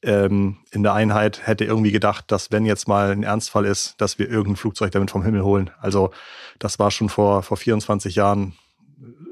[0.03, 4.19] ähm, in der Einheit hätte irgendwie gedacht, dass wenn jetzt mal ein Ernstfall ist, dass
[4.19, 5.71] wir irgendein Flugzeug damit vom Himmel holen.
[5.79, 6.11] Also
[6.59, 8.53] das war schon vor, vor 24 Jahren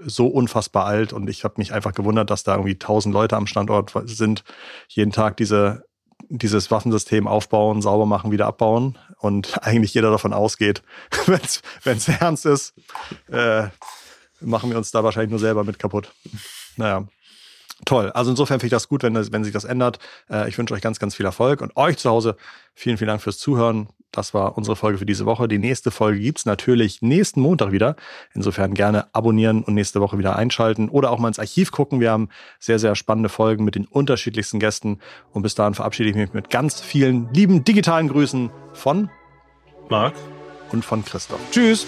[0.05, 3.47] so unfassbar alt und ich habe mich einfach gewundert, dass da irgendwie 1000 Leute am
[3.47, 4.43] Standort sind,
[4.87, 5.83] jeden Tag diese
[6.29, 10.81] dieses Waffensystem aufbauen, sauber machen, wieder abbauen und eigentlich jeder davon ausgeht,
[11.25, 12.73] wenn es ernst ist,
[13.31, 13.67] äh,
[14.41, 16.11] machen wir uns da wahrscheinlich nur selber mit kaputt.
[16.77, 17.07] Naja.
[17.83, 18.09] Toll.
[18.11, 19.99] Also insofern finde ich das gut, wenn, wenn sich das ändert.
[20.29, 22.37] Äh, ich wünsche euch ganz, ganz viel Erfolg und euch zu Hause
[22.73, 23.89] vielen, vielen Dank fürs Zuhören.
[24.11, 25.49] Das war unsere Folge für diese Woche.
[25.49, 27.97] Die nächste Folge gibt's natürlich nächsten Montag wieder.
[28.33, 31.99] Insofern gerne abonnieren und nächste Woche wieder einschalten oder auch mal ins Archiv gucken.
[31.99, 34.99] Wir haben sehr, sehr spannende Folgen mit den unterschiedlichsten Gästen.
[35.33, 39.09] Und bis dahin verabschiede ich mich mit ganz vielen lieben digitalen Grüßen von
[39.89, 40.13] Marc
[40.71, 41.41] und von Christoph.
[41.51, 41.85] Tschüss!